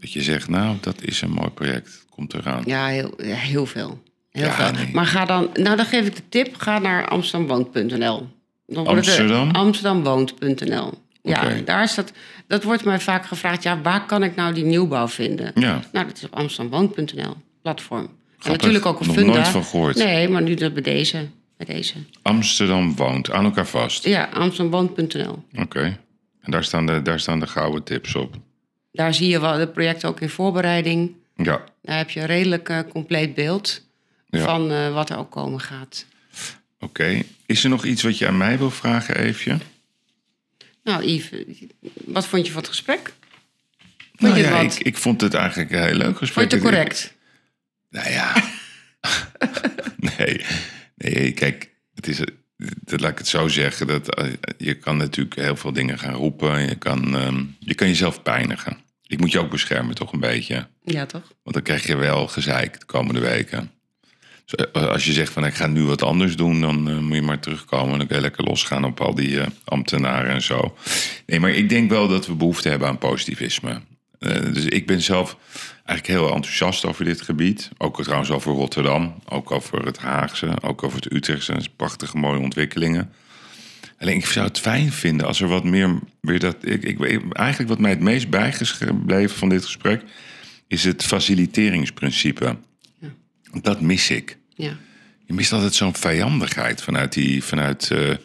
[0.00, 2.04] Dat je zegt, nou, dat is een mooi project.
[2.10, 2.62] Komt eraan.
[2.66, 4.02] Ja, heel, heel veel.
[4.30, 4.72] Heel Ja, veel.
[4.84, 4.92] nee.
[4.94, 8.28] Maar ga dan, nou dan geef ik de tip, ga naar amsterdamwoont.nl.
[8.66, 9.50] Dan Amsterdam?
[9.50, 10.92] Amsterdamwoont.nl.
[11.22, 12.12] Ja, daar is dat,
[12.46, 15.52] dat wordt mij vaak gevraagd, ja, waar kan ik nou die nieuwbouw vinden?
[15.54, 18.08] Ja, Nou, dat is op amsterdamwoont.nl, platform.
[18.42, 19.32] En natuurlijk ook een Nog funda.
[19.32, 19.96] nooit van gehoord.
[19.96, 21.28] Nee, maar nu dat bij deze.
[21.56, 21.94] Bij deze.
[22.22, 23.30] Amsterdam woont.
[23.30, 24.04] Aan elkaar vast.
[24.04, 25.44] Ja, amsterdamwoont.nl.
[25.56, 25.98] Oké.
[26.40, 28.34] En daar staan, de, daar staan de gouden tips op.
[28.92, 31.12] Daar zie je wel de projecten ook in voorbereiding.
[31.36, 31.60] Ja.
[31.82, 33.82] Daar heb je een redelijk eh, compleet beeld
[34.28, 34.44] Ja.
[34.44, 36.06] van eh, wat er ook komen gaat.
[36.80, 37.22] Oké.
[37.46, 39.56] Is er nog iets wat je aan mij wil vragen, Eefje?
[40.84, 41.44] Nou, Yves,
[42.04, 43.12] wat vond je van het gesprek?
[44.14, 46.50] Vond Nou je ja, ik, ik vond het eigenlijk een heel leuk gesprek.
[46.50, 47.14] Vond je het Ik- correct?
[47.88, 48.44] Nou ja.
[50.18, 50.44] nee.
[50.96, 52.18] nee, kijk, het is,
[52.56, 53.86] dat, laat ik het zo zeggen.
[53.86, 56.68] Dat, eh, je kan natuurlijk heel veel dingen gaan roepen.
[56.68, 58.78] Je kan, ehm, je kan jezelf pijnigen.
[59.06, 60.68] Ik moet je ook beschermen, toch een beetje.
[60.82, 61.32] Ja, toch?
[61.42, 63.70] Want dan krijg je wel gezeik de komende weken.
[64.50, 67.14] Dus eh, als je zegt van ik ga nu wat anders doen, dan eh, moet
[67.14, 67.92] je maar terugkomen.
[67.92, 70.76] En dan kun je lekker losgaan op al die eh, ambtenaren en zo.
[71.26, 73.80] Nee, maar ik denk wel dat we behoefte hebben aan positivisme.
[74.20, 75.36] Eh, dus ik ben zelf
[75.84, 77.70] eigenlijk heel enthousiast over dit gebied.
[77.78, 81.52] Ook trouwens over Rotterdam, ook over het Haagse, ook over het Utrechtse.
[81.52, 83.12] Dat prachtige mooie ontwikkelingen.
[83.98, 86.56] Alleen ik zou het fijn vinden als er wat meer weer dat.
[86.60, 87.00] Ik, ik,
[87.32, 90.02] eigenlijk wat mij het meest bijgebleven van dit gesprek
[90.66, 92.56] is het faciliteringsprincipe.
[92.98, 93.08] Ja.
[93.62, 94.38] Dat mis ik.
[94.60, 94.76] Ja.
[95.26, 98.16] Je mist altijd zo'n vijandigheid vanuit, die, vanuit eh,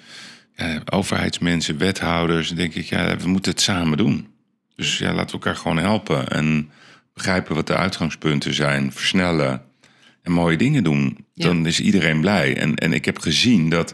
[0.56, 2.48] ja, overheidsmensen, wethouders.
[2.48, 4.28] Dan denk ik, ja, we moeten het samen doen.
[4.76, 6.72] Dus ja, laten we elkaar gewoon helpen en
[7.14, 9.62] begrijpen wat de uitgangspunten zijn, versnellen
[10.22, 11.26] en mooie dingen doen.
[11.34, 11.46] Ja.
[11.46, 12.58] Dan is iedereen blij.
[12.58, 13.94] En, en ik heb gezien dat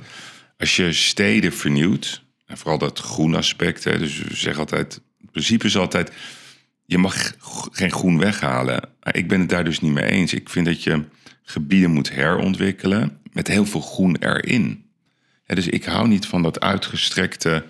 [0.57, 5.31] als je steden vernieuwt, en vooral dat groen aspect, hè, dus we zeggen altijd, het
[5.31, 6.11] principe is altijd,
[6.85, 7.35] je mag
[7.71, 8.89] geen groen weghalen.
[9.03, 10.33] Maar ik ben het daar dus niet mee eens.
[10.33, 11.03] Ik vind dat je
[11.51, 14.85] gebieden moet herontwikkelen met heel veel groen erin.
[15.45, 17.65] Dus ik hou niet van dat uitgestrekte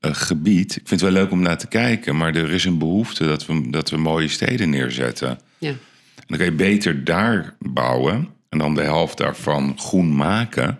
[0.00, 0.76] eh, gebied.
[0.76, 3.46] Ik vind het wel leuk om naar te kijken, maar er is een behoefte dat
[3.46, 5.38] we, dat we mooie steden neerzetten.
[5.58, 5.68] Ja.
[5.68, 10.78] En dan kan je beter daar bouwen en dan de helft daarvan groen maken.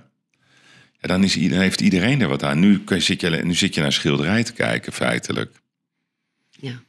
[1.01, 2.59] Ja, dan, is, dan heeft iedereen er wat aan.
[2.59, 5.61] Nu, kun zit je, nu zit je naar schilderij te kijken, feitelijk.
[6.51, 6.83] Ja.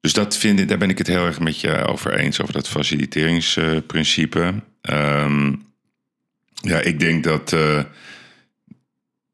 [0.00, 2.52] Dus dat vind ik, daar ben ik het heel erg met je over eens, over
[2.54, 4.54] dat faciliteringsprincipe.
[4.80, 5.52] Ehm,
[6.54, 7.82] ja, ik denk dat, eh,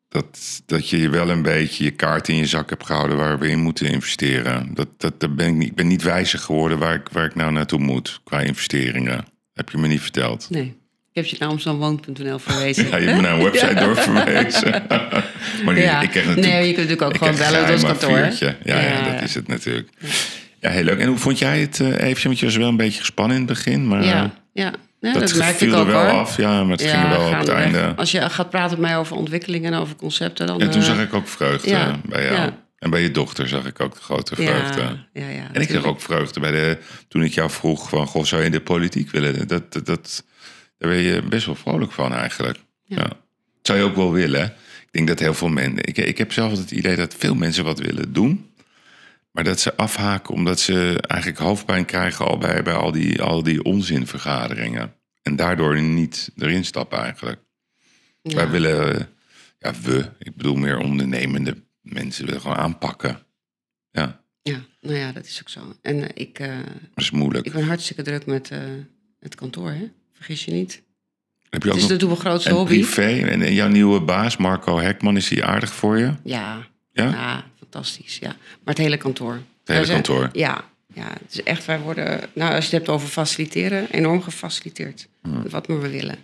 [0.08, 3.48] dat, dat je wel een beetje je kaart in je zak hebt gehouden waar we
[3.48, 4.74] in moeten investeren.
[4.74, 7.34] Dat, dat, dat ben ik, niet, ik ben niet wijzer geworden waar ik, waar ik
[7.34, 9.24] nou naartoe moet qua investeringen.
[9.54, 10.50] Heb je me niet verteld.
[10.50, 10.82] Nee.
[11.12, 12.86] Ik heb je naar amsterdamwoon.nl verwezen.
[12.90, 14.84] Ja, je hebt me naar een website doorverwezen.
[15.64, 16.00] maar Ja.
[16.00, 18.18] ik krijg Nee, natuurlijk, je kunt natuurlijk ook ik gewoon bellen ons geheim kantoor.
[18.32, 18.62] A4'tje.
[18.64, 19.12] Ja, ja, Ja.
[19.12, 19.88] dat is het natuurlijk.
[20.64, 20.98] Ja, heel leuk.
[20.98, 22.24] En hoe vond jij het, eh even?
[22.24, 23.88] Want je was wel een beetje gespannen in het begin.
[23.88, 24.72] Maar Ja, ja.
[25.00, 26.18] Nee, dat, dat, merk ik viel ook er wel hoor.
[26.18, 26.36] af.
[26.36, 27.92] Ja, maar het ging er wel op het einde.
[27.96, 30.60] Als je gaat praten met mij over ontwikkelingen en over concepten, dan...
[30.60, 32.34] En toen eh, zag ik ook vreugde ja, bij jou.
[32.34, 32.62] ja.
[32.78, 34.80] En bij je dochter zag ik ook de grote vreugde.
[34.80, 38.06] ja, ja, ja, En ik zag ook vreugde bij de, toen ik jou vroeg van,
[38.06, 39.48] goh, zou je in de politiek willen?
[39.48, 40.24] Dat, dat, dat,
[40.78, 42.58] daar ben je best wel vrolijk van eigenlijk.
[42.84, 42.96] Ja.
[42.96, 43.10] Ja.
[43.62, 44.44] Zou je ook wel willen.
[44.80, 47.64] Ik denk dat heel veel mensen, ik, ik heb zelf het idee dat veel mensen
[47.64, 48.52] wat willen doen.
[49.35, 53.43] Maar dat ze afhaken omdat ze eigenlijk hoofdpijn krijgen al bij, bij al, die, al
[53.43, 54.95] die onzinvergaderingen.
[55.22, 57.41] En daardoor niet erin stappen eigenlijk.
[58.22, 58.35] Ja.
[58.35, 59.09] Wij willen,
[59.59, 63.18] ja we, ik bedoel meer ondernemende mensen willen gewoon aanpakken.
[63.91, 65.76] Ja, Ja, nou ja, dat is ook zo.
[65.82, 66.57] En eh, ik, eh,
[66.95, 67.47] dat is moeilijk.
[67.47, 68.59] ik ben hartstikke druk met eh,
[69.20, 69.91] het kantoor, hè?
[70.12, 70.82] Vergis je niet.
[71.51, 72.72] Heb je ook natuurlijk mijn grootste en hobby.
[72.74, 73.20] privé?
[73.28, 76.12] En en jouw nieuwe baas, Marco Hekman, is die aardig voor je?
[76.24, 77.09] Ja, Ja?
[77.09, 77.45] ja,
[77.75, 78.18] fantastisch.
[78.18, 78.29] Ja.
[78.29, 79.33] Maar het hele kantoor.
[79.64, 80.29] Het hele kantoor?
[80.33, 80.64] Ja,
[80.95, 85.09] ja, het is echt, wij worden, nou, als je het hebt over faciliteren, enorm gefaciliteerd.
[85.22, 85.49] Hmm.
[85.49, 86.18] Wat we willen.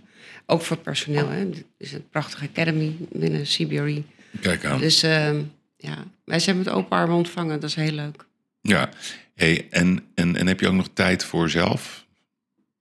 [0.47, 1.29] Ook voor het personeel.
[1.29, 1.39] Hè.
[1.39, 4.03] Het is een prachtige academy binnen CBRE.
[4.41, 4.79] Kijk aan.
[4.79, 5.43] Dus ehm,
[5.77, 7.61] ja, wij zijn met open armen ontvangen.
[7.61, 8.27] Dat is heel leuk.
[8.61, 8.89] Ja.
[9.35, 12.05] Hey, en, en, en heb je ook nog tijd voor zelf?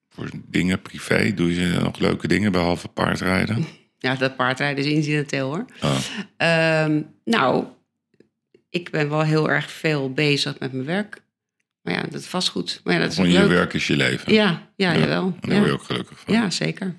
[0.10, 1.34] Voor dingen, privé?
[1.34, 3.66] Doe je nog leuke dingen behalve paardrijden?
[4.02, 5.66] Ja, dat paardrijden is incidenteel hoor.
[5.82, 5.98] Oh,
[6.38, 7.66] Ehm, nou,
[8.70, 11.22] ik ben wel heel erg veel bezig met mijn werk.
[11.82, 12.82] Maar ja, dat is vastgoed.
[12.84, 13.48] Maar ja, dat is je leuk.
[13.48, 14.34] werk is je leven.
[14.34, 15.36] Ja, ja, Ja, jawel.
[15.42, 15.72] En daar word je Ja.
[15.74, 16.34] ook gelukkig van.
[16.34, 16.96] ja, zeker.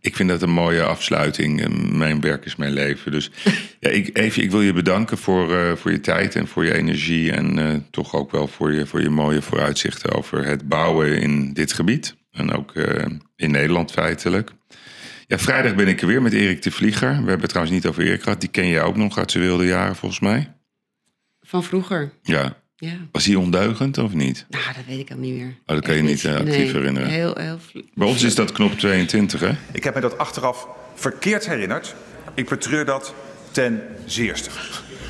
[0.00, 1.68] Ik vind dat een mooie afsluiting.
[1.92, 3.12] Mijn werk is mijn leven.
[3.12, 3.30] Dus
[3.80, 6.74] ja, ik, even, ik wil je bedanken voor, eh, voor je tijd en voor je
[6.74, 7.32] energie.
[7.32, 11.52] En eh, toch ook wel voor je, voor je mooie vooruitzichten over het bouwen in
[11.52, 12.16] dit gebied.
[12.30, 13.04] En ook eh,
[13.36, 14.50] in Nederland feitelijk.
[15.26, 17.08] Ja, vrijdag ben ik er weer met Erik de Vlieger.
[17.10, 18.40] We hebben het trouwens niet over Erik gehad.
[18.40, 20.56] Die ken je ook nog uit zijn wilde jaren volgens mij.
[21.48, 22.10] Van vroeger.
[22.22, 22.56] Ja.
[22.76, 22.92] Ja.
[23.12, 24.46] Was hij ondeugend of niet?
[24.48, 25.48] Nou, dat weet ik helemaal niet meer.
[25.66, 27.08] Oh, dat kan je niet, eh, actief Nee, herinneren.
[27.08, 27.58] Heel, heel
[27.94, 29.50] Bij ons is dat knop 22, hè?
[29.72, 31.94] Ik heb me dat achteraf verkeerd herinnerd.
[32.34, 33.14] Ik betreur dat
[33.50, 34.50] ten zeerste.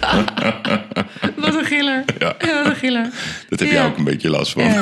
[1.37, 2.05] Wat een giller.
[2.19, 2.37] Ja.
[2.39, 3.11] Wat een giller.
[3.49, 3.75] Dat heb Ja.
[3.75, 4.63] jij ook een beetje last van.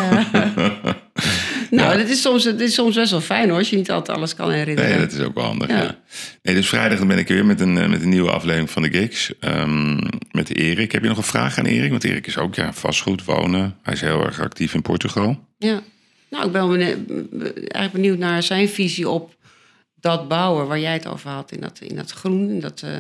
[1.71, 4.19] Nou, dit, is soms, dit is soms best wel fijn hoor, als je niet altijd
[4.19, 4.91] alles kan herinneren.
[4.91, 5.69] Nee, dat is ook wel handig.
[5.69, 5.83] Ja.
[5.83, 5.99] Ja.
[6.43, 8.71] Nee, dus vrijdag dan ben ik er weer met een, eh, met een nieuwe aflevering
[8.71, 9.33] van de Gigs.
[9.41, 9.99] ehm,
[10.31, 10.93] met Erik.
[10.93, 11.91] Heb je nog een vraag aan Erik?
[11.91, 13.77] Want Erik is ook ja, vastgoed, wonen.
[13.83, 15.47] Hij is heel erg actief in Portugal.
[15.59, 15.81] Ja.
[16.31, 19.35] Nou, ik ben eigenlijk benieuwd naar zijn visie op
[20.01, 21.53] dat bouwen waar jij het over had.
[21.53, 22.91] In dat, in dat groen, in dat, eh,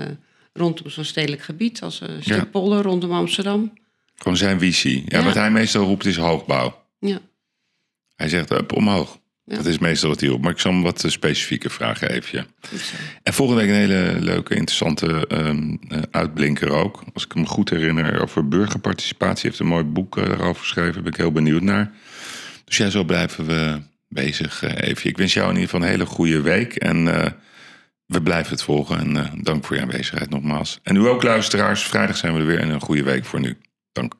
[0.53, 1.83] rondom zo'n stedelijk gebied.
[1.83, 2.45] Als een stuk Ja.
[2.45, 3.73] polder rondom Amsterdam.
[4.17, 5.03] Gewoon zijn visie.
[5.07, 5.25] Ja, Ja.
[5.25, 6.85] Wat hij meestal roept is hoogbouw.
[8.17, 9.19] Hij zegt up, omhoog.
[9.45, 9.57] Ja.
[9.57, 10.43] Dat is meestal wat hij roept.
[10.43, 12.47] Maar ik zal hem wat eh, specifieke vragen zo.
[13.23, 17.03] En volgende week een hele leuke, interessante ehm, eh, uitblinker ook.
[17.14, 19.41] Als ik me goed herinner over burgerparticipatie.
[19.41, 20.93] Hij heeft een mooi boek eh, daarover geschreven.
[20.93, 21.93] Daar ben ik heel benieuwd naar.
[22.64, 25.09] Dus ja, zo blijven we bezig, eh Eefje.
[25.09, 26.75] Ik wens jou in ieder geval een hele goede week.
[26.75, 27.31] En eh,
[28.07, 28.99] we blijven het volgen.
[28.99, 30.79] En eh, dank voor je aanwezigheid nogmaals.
[30.83, 31.83] En u ook, luisteraars.
[31.83, 32.61] Vrijdag zijn we er weer.
[32.61, 33.57] En een goede week voor nu.
[33.93, 34.14] Dank.